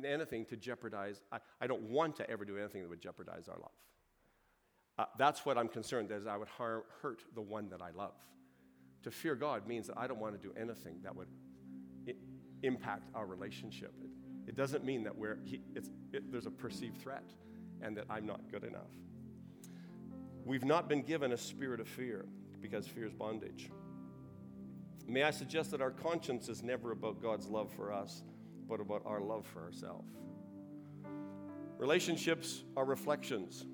anything 0.05 0.45
to 0.47 0.57
jeopardize. 0.57 1.23
I, 1.31 1.39
I 1.61 1.69
don't 1.69 1.83
want 1.83 2.17
to 2.17 2.29
ever 2.29 2.45
do 2.45 2.59
anything 2.59 2.83
that 2.83 2.91
would 2.91 3.01
jeopardize 3.01 3.49
our 3.49 3.59
love. 3.59 3.71
Uh, 4.99 5.05
that's 5.19 5.45
what 5.45 5.59
I'm 5.59 5.69
concerned 5.69 6.11
as 6.11 6.27
I 6.27 6.37
would 6.37 6.49
hurt 6.49 7.23
the 7.35 7.43
one 7.43 7.69
that 7.69 7.83
I 7.83 7.91
love. 7.91 8.15
To 9.03 9.11
fear 9.11 9.35
God 9.35 9.67
means 9.67 9.87
that 9.89 9.99
I 9.99 10.07
don't 10.07 10.19
want 10.19 10.41
to 10.41 10.49
do 10.49 10.55
anything 10.59 11.01
that 11.03 11.15
would 11.15 11.29
I- 12.09 12.15
impact 12.63 13.11
our 13.15 13.27
relationship. 13.27 13.93
It, 14.03 14.11
it, 14.49 14.57
doesn't 14.57 14.85
mean 14.85 15.05
that 15.05 15.17
we're, 15.17 15.39
he, 15.45 15.61
it, 15.75 15.87
there's 16.33 16.47
a 16.47 16.51
perceived 16.51 17.01
threat 17.01 17.31
and 17.83 17.97
that 17.97 18.07
I'm 18.09 18.27
not 18.27 18.41
good 18.51 18.65
enough. 18.65 18.91
We've 20.45 20.65
not 20.65 20.89
been 20.89 21.03
given 21.03 21.33
a 21.33 21.37
spirit 21.37 21.81
of 21.81 21.89
fear 21.89 22.25
because 22.61 22.87
fear 22.87 23.05
is 23.05 23.13
bondage. 23.13 23.71
May 25.07 25.23
I 25.23 25.31
suggest 25.31 25.71
that 25.73 25.81
our 25.81 25.91
conscience 25.91 26.49
is 26.49 26.63
never 26.63 26.93
about 26.93 27.23
God's 27.23 27.47
love 27.49 27.71
for 27.73 27.93
us, 27.93 28.23
but 28.69 28.81
about 28.81 29.03
our 29.05 29.21
love 29.21 29.47
for 29.47 29.63
ourselves. 29.63 30.09
Relationships 31.79 32.65
are 32.77 32.85
reflections. 32.85 33.67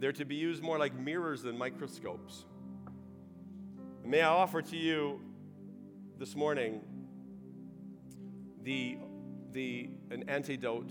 They're 0.00 0.12
to 0.12 0.24
be 0.24 0.34
used 0.34 0.62
more 0.62 0.78
like 0.78 0.94
mirrors 0.94 1.42
than 1.42 1.58
microscopes. 1.58 2.46
May 4.02 4.22
I 4.22 4.30
offer 4.30 4.62
to 4.62 4.76
you 4.76 5.20
this 6.18 6.34
morning 6.34 6.80
the, 8.62 8.96
the, 9.52 9.90
an 10.10 10.24
antidote 10.26 10.90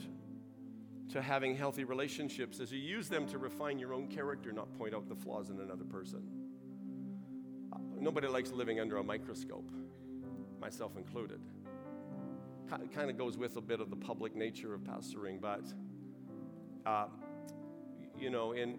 to 1.11 1.23
having 1.23 1.55
healthy 1.55 1.85
relationships 1.85 2.59
as 2.59 2.71
you 2.71 2.77
use 2.77 3.09
them 3.09 3.25
to 3.29 3.39
refine 3.39 3.79
your 3.79 3.95
own 3.95 4.07
character, 4.07 4.51
not 4.51 4.71
point 4.77 4.93
out 4.93 5.09
the 5.09 5.15
flaws 5.15 5.49
in 5.49 5.59
another 5.59 5.85
person. 5.85 6.21
Nobody 7.99 8.27
likes 8.27 8.51
living 8.51 8.79
under 8.79 8.97
a 8.97 9.03
microscope, 9.03 9.71
myself 10.61 10.95
included. 10.97 11.41
It 12.71 12.93
kind 12.93 13.09
of 13.09 13.17
goes 13.17 13.39
with 13.39 13.57
a 13.57 13.61
bit 13.61 13.81
of 13.81 13.89
the 13.89 13.95
public 13.95 14.35
nature 14.35 14.75
of 14.75 14.81
pastoring, 14.81 15.41
but 15.41 15.63
uh, 16.85 17.07
you 18.19 18.29
know, 18.29 18.51
in, 18.51 18.77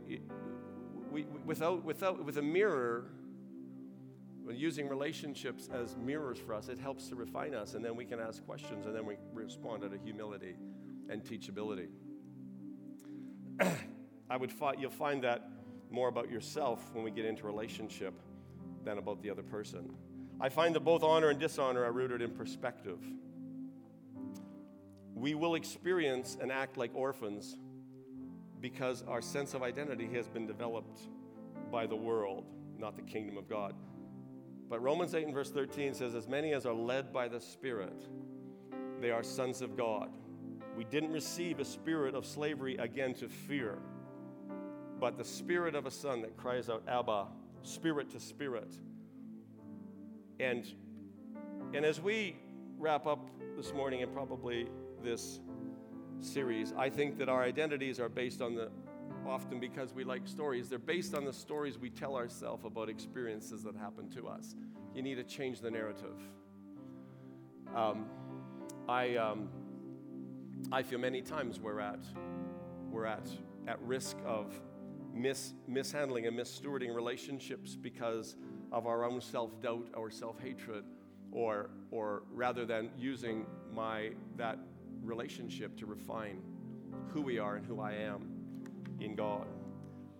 we, 1.10 1.26
without, 1.44 1.84
without, 1.84 2.24
with 2.24 2.38
a 2.38 2.42
mirror, 2.42 3.06
using 4.52 4.88
relationships 4.88 5.68
as 5.72 5.96
mirrors 5.96 6.38
for 6.38 6.54
us, 6.54 6.68
it 6.68 6.78
helps 6.78 7.08
to 7.08 7.14
refine 7.14 7.54
us, 7.54 7.74
and 7.74 7.84
then 7.84 7.96
we 7.96 8.04
can 8.04 8.18
ask 8.18 8.44
questions, 8.44 8.86
and 8.86 8.94
then 8.94 9.06
we 9.06 9.16
respond 9.32 9.84
out 9.84 9.92
of 9.92 10.02
humility 10.02 10.56
and 11.08 11.22
teachability. 11.22 11.88
I 14.30 14.36
would 14.36 14.52
find, 14.52 14.80
you'll 14.80 14.90
find 14.90 15.22
that 15.24 15.48
more 15.90 16.08
about 16.08 16.30
yourself 16.30 16.80
when 16.92 17.04
we 17.04 17.10
get 17.10 17.24
into 17.24 17.46
relationship 17.46 18.14
than 18.84 18.98
about 18.98 19.22
the 19.22 19.30
other 19.30 19.42
person. 19.42 19.92
I 20.40 20.48
find 20.48 20.74
that 20.74 20.80
both 20.80 21.02
honor 21.02 21.30
and 21.30 21.38
dishonor 21.38 21.84
are 21.84 21.92
rooted 21.92 22.22
in 22.22 22.30
perspective. 22.30 22.98
We 25.14 25.34
will 25.34 25.54
experience 25.54 26.38
and 26.40 26.50
act 26.50 26.78
like 26.78 26.92
orphans 26.94 27.56
because 28.60 29.04
our 29.08 29.22
sense 29.22 29.54
of 29.54 29.62
identity 29.62 30.08
has 30.14 30.28
been 30.28 30.46
developed 30.46 31.08
by 31.70 31.86
the 31.86 31.96
world, 31.96 32.44
not 32.78 32.96
the 32.96 33.02
kingdom 33.02 33.36
of 33.36 33.48
God. 33.48 33.74
But 34.68 34.82
Romans 34.82 35.14
8 35.14 35.24
and 35.24 35.34
verse 35.34 35.50
13 35.50 35.94
says, 35.94 36.14
As 36.14 36.28
many 36.28 36.52
as 36.52 36.66
are 36.66 36.74
led 36.74 37.12
by 37.12 37.28
the 37.28 37.40
Spirit, 37.40 38.06
they 39.00 39.10
are 39.10 39.22
sons 39.22 39.62
of 39.62 39.76
God. 39.76 40.10
We 40.76 40.84
didn't 40.84 41.12
receive 41.12 41.58
a 41.58 41.64
spirit 41.64 42.14
of 42.14 42.24
slavery 42.24 42.76
again 42.76 43.14
to 43.14 43.28
fear, 43.28 43.78
but 45.00 45.18
the 45.18 45.24
spirit 45.24 45.74
of 45.74 45.86
a 45.86 45.90
son 45.90 46.22
that 46.22 46.36
cries 46.36 46.70
out, 46.70 46.82
Abba, 46.86 47.26
spirit 47.62 48.10
to 48.10 48.20
spirit. 48.20 48.72
And, 50.38 50.72
and 51.74 51.84
as 51.84 52.00
we 52.00 52.36
wrap 52.78 53.06
up 53.06 53.28
this 53.56 53.74
morning 53.74 54.02
and 54.02 54.12
probably 54.12 54.68
this 55.02 55.40
series, 56.24 56.72
I 56.76 56.90
think 56.90 57.18
that 57.18 57.28
our 57.28 57.42
identities 57.42 58.00
are 58.00 58.08
based 58.08 58.40
on 58.40 58.54
the, 58.54 58.70
often 59.26 59.60
because 59.60 59.92
we 59.92 60.04
like 60.04 60.26
stories, 60.26 60.68
they're 60.68 60.78
based 60.78 61.14
on 61.14 61.24
the 61.24 61.32
stories 61.32 61.78
we 61.78 61.90
tell 61.90 62.16
ourselves 62.16 62.64
about 62.64 62.88
experiences 62.88 63.62
that 63.64 63.76
happen 63.76 64.08
to 64.10 64.28
us. 64.28 64.54
You 64.94 65.02
need 65.02 65.16
to 65.16 65.24
change 65.24 65.60
the 65.60 65.70
narrative. 65.70 66.20
Um, 67.74 68.06
I, 68.88 69.16
um, 69.16 69.48
I 70.72 70.82
feel 70.82 70.98
many 70.98 71.22
times 71.22 71.60
we're 71.60 71.80
at, 71.80 72.04
we're 72.90 73.06
at, 73.06 73.28
at 73.68 73.80
risk 73.82 74.16
of 74.24 74.52
mis, 75.14 75.54
mishandling 75.68 76.26
and 76.26 76.38
misstewarding 76.38 76.94
relationships 76.94 77.76
because 77.76 78.36
of 78.72 78.86
our 78.86 79.04
own 79.04 79.20
self 79.20 79.60
doubt 79.60 79.88
or 79.94 80.10
self 80.10 80.40
hatred, 80.40 80.84
or, 81.32 81.70
or 81.90 82.24
rather 82.32 82.64
than 82.64 82.90
using 82.98 83.46
my, 83.72 84.10
that 84.36 84.58
relationship 85.10 85.76
to 85.76 85.86
refine 85.86 86.40
who 87.08 87.20
we 87.20 87.38
are 87.38 87.56
and 87.56 87.66
who 87.66 87.80
I 87.80 87.92
am 87.92 88.28
in 89.00 89.14
God. 89.14 89.46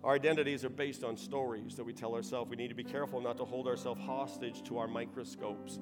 Our 0.03 0.15
identities 0.15 0.65
are 0.65 0.69
based 0.69 1.03
on 1.03 1.15
stories 1.15 1.75
that 1.75 1.83
we 1.83 1.93
tell 1.93 2.15
ourselves. 2.15 2.49
We 2.49 2.55
need 2.55 2.69
to 2.69 2.75
be 2.75 2.83
careful 2.83 3.21
not 3.21 3.37
to 3.37 3.45
hold 3.45 3.67
ourselves 3.67 4.01
hostage 4.01 4.63
to 4.63 4.79
our 4.79 4.87
microscopes. 4.87 5.79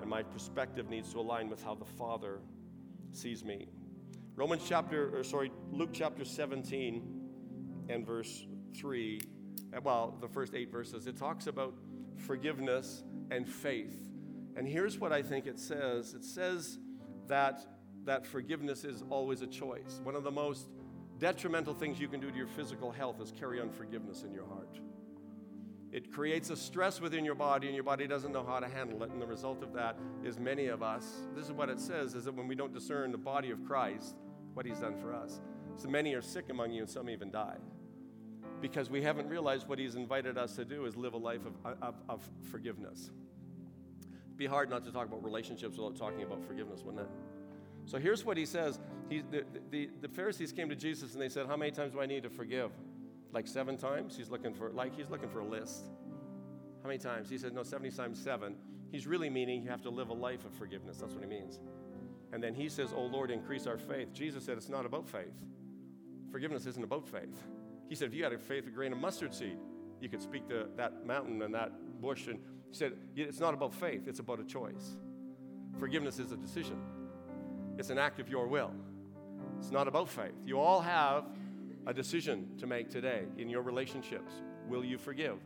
And 0.00 0.08
my 0.08 0.22
perspective 0.22 0.88
needs 0.88 1.12
to 1.12 1.20
align 1.20 1.48
with 1.48 1.62
how 1.64 1.74
the 1.74 1.84
Father 1.84 2.40
sees 3.12 3.44
me. 3.44 3.68
Romans 4.36 4.62
chapter, 4.68 5.16
or 5.16 5.24
sorry, 5.24 5.50
Luke 5.70 5.90
chapter 5.92 6.24
17 6.24 7.86
and 7.88 8.06
verse 8.06 8.46
3, 8.76 9.20
uh, 9.74 9.80
well, 9.82 10.18
the 10.20 10.28
first 10.28 10.54
eight 10.54 10.70
verses, 10.70 11.06
it 11.06 11.16
talks 11.16 11.46
about 11.46 11.74
forgiveness 12.18 13.02
and 13.30 13.48
faith. 13.48 13.96
And 14.56 14.68
here's 14.68 14.98
what 14.98 15.12
I 15.12 15.22
think 15.22 15.46
it 15.46 15.58
says 15.58 16.14
it 16.14 16.24
says 16.24 16.78
that 17.28 17.64
that 18.04 18.26
forgiveness 18.26 18.84
is 18.84 19.02
always 19.10 19.42
a 19.42 19.46
choice. 19.46 20.00
One 20.02 20.14
of 20.14 20.24
the 20.24 20.30
most 20.30 20.68
detrimental 21.18 21.74
things 21.74 22.00
you 22.00 22.08
can 22.08 22.20
do 22.20 22.30
to 22.30 22.36
your 22.36 22.46
physical 22.46 22.90
health 22.90 23.20
is 23.20 23.32
carry 23.32 23.60
unforgiveness 23.60 24.22
in 24.22 24.32
your 24.32 24.46
heart. 24.46 24.78
It 25.92 26.12
creates 26.12 26.50
a 26.50 26.56
stress 26.56 27.00
within 27.00 27.24
your 27.24 27.36
body, 27.36 27.68
and 27.68 27.74
your 27.74 27.84
body 27.84 28.08
doesn't 28.08 28.32
know 28.32 28.44
how 28.44 28.58
to 28.58 28.68
handle 28.68 29.04
it. 29.04 29.10
And 29.10 29.22
the 29.22 29.26
result 29.26 29.62
of 29.62 29.72
that 29.74 29.96
is 30.24 30.40
many 30.40 30.66
of 30.66 30.82
us, 30.82 31.08
this 31.36 31.44
is 31.44 31.52
what 31.52 31.68
it 31.68 31.78
says, 31.78 32.16
is 32.16 32.24
that 32.24 32.34
when 32.34 32.48
we 32.48 32.56
don't 32.56 32.74
discern 32.74 33.12
the 33.12 33.18
body 33.18 33.52
of 33.52 33.64
Christ, 33.64 34.16
what 34.54 34.66
he's 34.66 34.80
done 34.80 34.96
for 34.96 35.14
us. 35.14 35.40
So 35.76 35.88
many 35.88 36.14
are 36.14 36.22
sick 36.22 36.46
among 36.50 36.72
you, 36.72 36.82
and 36.82 36.90
some 36.90 37.08
even 37.08 37.30
die. 37.30 37.58
Because 38.60 38.90
we 38.90 39.02
haven't 39.02 39.28
realized 39.28 39.68
what 39.68 39.78
he's 39.78 39.94
invited 39.94 40.36
us 40.36 40.56
to 40.56 40.64
do 40.64 40.84
is 40.86 40.96
live 40.96 41.14
a 41.14 41.18
life 41.18 41.42
of, 41.46 41.76
of, 41.80 41.94
of 42.08 42.28
forgiveness. 42.50 43.10
It'd 44.26 44.36
be 44.36 44.46
hard 44.46 44.70
not 44.70 44.82
to 44.84 44.92
talk 44.92 45.06
about 45.06 45.22
relationships 45.22 45.76
without 45.76 45.96
talking 45.96 46.24
about 46.24 46.44
forgiveness, 46.44 46.82
wouldn't 46.82 47.02
it? 47.02 47.10
So 47.86 47.98
here's 47.98 48.24
what 48.24 48.36
he 48.36 48.46
says. 48.46 48.78
He, 49.08 49.22
the, 49.30 49.44
the, 49.70 49.90
the 50.00 50.08
Pharisees 50.08 50.52
came 50.52 50.68
to 50.68 50.76
Jesus 50.76 51.12
and 51.12 51.22
they 51.22 51.28
said, 51.28 51.46
How 51.46 51.56
many 51.56 51.70
times 51.70 51.92
do 51.92 52.00
I 52.00 52.06
need 52.06 52.22
to 52.22 52.30
forgive? 52.30 52.70
Like 53.32 53.46
seven 53.46 53.76
times? 53.76 54.16
He's 54.16 54.30
looking 54.30 54.54
for 54.54 54.70
like 54.70 54.96
he's 54.96 55.10
looking 55.10 55.28
for 55.28 55.40
a 55.40 55.46
list. 55.46 55.84
How 56.82 56.88
many 56.88 56.98
times? 56.98 57.28
He 57.28 57.38
said, 57.38 57.52
No, 57.52 57.62
70 57.62 57.90
times 57.90 58.22
seven. 58.22 58.56
He's 58.90 59.06
really 59.06 59.28
meaning 59.28 59.62
you 59.62 59.70
have 59.70 59.82
to 59.82 59.90
live 59.90 60.08
a 60.08 60.14
life 60.14 60.44
of 60.44 60.54
forgiveness. 60.54 60.98
That's 60.98 61.14
what 61.14 61.22
he 61.22 61.28
means. 61.28 61.60
And 62.32 62.42
then 62.42 62.54
he 62.54 62.68
says, 62.68 62.92
Oh 62.94 63.04
Lord, 63.04 63.30
increase 63.30 63.66
our 63.66 63.78
faith. 63.78 64.12
Jesus 64.12 64.44
said 64.44 64.56
it's 64.56 64.68
not 64.68 64.86
about 64.86 65.08
faith. 65.08 65.34
Forgiveness 66.30 66.66
isn't 66.66 66.82
about 66.82 67.06
faith. 67.06 67.44
He 67.88 67.94
said, 67.94 68.08
if 68.08 68.14
you 68.14 68.24
had 68.24 68.32
a 68.32 68.38
faith, 68.38 68.66
a 68.66 68.70
grain 68.70 68.92
of 68.92 68.98
mustard 68.98 69.34
seed, 69.34 69.56
you 70.00 70.08
could 70.08 70.22
speak 70.22 70.48
to 70.48 70.66
that 70.76 71.06
mountain 71.06 71.42
and 71.42 71.54
that 71.54 71.70
bush. 72.00 72.26
And 72.26 72.40
he 72.68 72.74
said, 72.74 72.94
it's 73.14 73.40
not 73.40 73.54
about 73.54 73.72
faith, 73.72 74.08
it's 74.08 74.18
about 74.18 74.40
a 74.40 74.44
choice. 74.44 74.96
Forgiveness 75.78 76.18
is 76.18 76.32
a 76.32 76.36
decision, 76.36 76.80
it's 77.78 77.90
an 77.90 77.98
act 77.98 78.20
of 78.20 78.28
your 78.28 78.46
will. 78.46 78.72
It's 79.58 79.70
not 79.70 79.88
about 79.88 80.08
faith. 80.08 80.34
You 80.44 80.60
all 80.60 80.80
have 80.80 81.24
a 81.86 81.94
decision 81.94 82.56
to 82.58 82.66
make 82.66 82.90
today 82.90 83.24
in 83.38 83.48
your 83.48 83.62
relationships. 83.62 84.32
Will 84.68 84.84
you 84.84 84.98
forgive? 84.98 85.38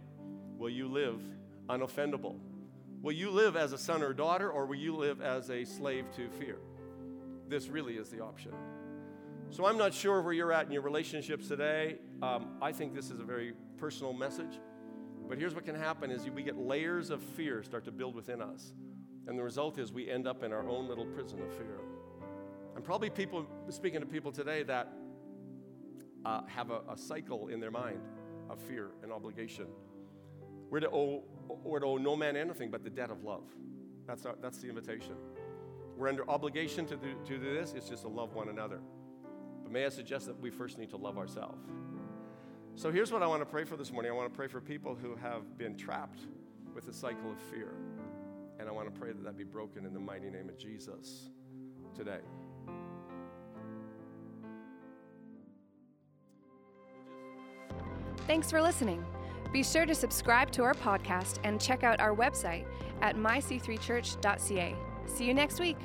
Will 0.56 0.70
you 0.70 0.88
live 0.88 1.20
unoffendable? 1.68 2.36
Will 3.02 3.12
you 3.12 3.30
live 3.30 3.56
as 3.56 3.72
a 3.72 3.78
son 3.78 4.02
or 4.02 4.12
daughter, 4.12 4.50
or 4.50 4.66
will 4.66 4.76
you 4.76 4.96
live 4.96 5.20
as 5.20 5.50
a 5.50 5.64
slave 5.64 6.06
to 6.16 6.28
fear? 6.30 6.58
This 7.48 7.68
really 7.68 7.94
is 7.94 8.08
the 8.08 8.20
option. 8.20 8.52
So 9.50 9.64
I'm 9.64 9.78
not 9.78 9.94
sure 9.94 10.20
where 10.20 10.32
you're 10.32 10.52
at 10.52 10.66
in 10.66 10.72
your 10.72 10.82
relationships 10.82 11.48
today. 11.48 11.98
Um, 12.22 12.58
I 12.60 12.72
think 12.72 12.94
this 12.94 13.10
is 13.10 13.20
a 13.20 13.24
very 13.24 13.54
personal 13.78 14.12
message. 14.12 14.60
But 15.28 15.38
here's 15.38 15.54
what 15.54 15.64
can 15.64 15.74
happen 15.74 16.10
is 16.10 16.28
we 16.28 16.42
get 16.42 16.58
layers 16.58 17.10
of 17.10 17.22
fear 17.22 17.62
start 17.62 17.84
to 17.84 17.92
build 17.92 18.14
within 18.14 18.42
us. 18.42 18.72
And 19.26 19.38
the 19.38 19.42
result 19.42 19.78
is 19.78 19.92
we 19.92 20.10
end 20.10 20.26
up 20.26 20.42
in 20.42 20.52
our 20.52 20.68
own 20.68 20.88
little 20.88 21.06
prison 21.06 21.40
of 21.40 21.52
fear. 21.54 21.78
And 22.78 22.84
probably 22.84 23.10
people 23.10 23.44
speaking 23.70 23.98
to 23.98 24.06
people 24.06 24.30
today 24.30 24.62
that 24.62 24.92
uh, 26.24 26.42
have 26.46 26.70
a, 26.70 26.82
a, 26.88 26.96
cycle 26.96 27.48
in 27.48 27.58
their 27.58 27.72
mind 27.72 27.98
of 28.48 28.60
fear 28.60 28.90
and 29.02 29.10
obligation. 29.10 29.66
We're 30.70 30.78
to, 30.78 30.88
owe, 30.88 31.24
we're 31.64 31.80
to 31.80 31.86
owe 31.86 31.96
no 31.96 32.14
man 32.14 32.36
anything 32.36 32.70
but 32.70 32.84
the 32.84 32.90
debt 32.90 33.10
of 33.10 33.24
love. 33.24 33.42
That's, 34.06 34.24
our, 34.26 34.36
that's 34.40 34.58
the 34.58 34.68
invitation. 34.68 35.16
We're 35.96 36.06
under 36.06 36.30
obligation 36.30 36.86
to 36.86 36.96
do, 36.96 37.14
to 37.24 37.38
do 37.38 37.52
this, 37.52 37.74
it's 37.76 37.88
just 37.88 38.02
to 38.02 38.08
love 38.08 38.34
one 38.34 38.48
another. 38.48 38.78
But 39.64 39.72
may 39.72 39.84
I 39.84 39.88
suggest 39.88 40.26
that 40.26 40.38
we 40.40 40.48
first 40.48 40.78
need 40.78 40.90
to 40.90 40.98
love 40.98 41.18
ourselves? 41.18 41.66
So 42.76 42.92
here's 42.92 43.10
what 43.10 43.24
I 43.24 43.26
want 43.26 43.42
to 43.42 43.46
pray 43.46 43.64
for 43.64 43.76
this 43.76 43.90
morning 43.90 44.12
I 44.12 44.14
want 44.14 44.32
to 44.32 44.36
pray 44.36 44.46
for 44.46 44.60
people 44.60 44.94
who 44.94 45.16
have 45.16 45.58
been 45.58 45.76
trapped 45.76 46.20
with 46.76 46.86
a 46.86 46.92
cycle 46.92 47.32
of 47.32 47.40
fear. 47.50 47.74
And 48.60 48.68
I 48.68 48.70
want 48.70 48.86
to 48.86 49.00
pray 49.00 49.10
that 49.10 49.24
that 49.24 49.36
be 49.36 49.42
broken 49.42 49.84
in 49.84 49.92
the 49.92 49.98
mighty 49.98 50.30
name 50.30 50.48
of 50.48 50.56
Jesus 50.56 51.30
today. 51.92 52.20
Thanks 58.28 58.50
for 58.50 58.60
listening. 58.60 59.02
Be 59.52 59.64
sure 59.64 59.86
to 59.86 59.94
subscribe 59.94 60.50
to 60.50 60.62
our 60.62 60.74
podcast 60.74 61.38
and 61.44 61.58
check 61.58 61.82
out 61.82 61.98
our 61.98 62.14
website 62.14 62.66
at 63.00 63.16
myc3church.ca. 63.16 64.76
See 65.06 65.24
you 65.24 65.32
next 65.32 65.58
week. 65.58 65.78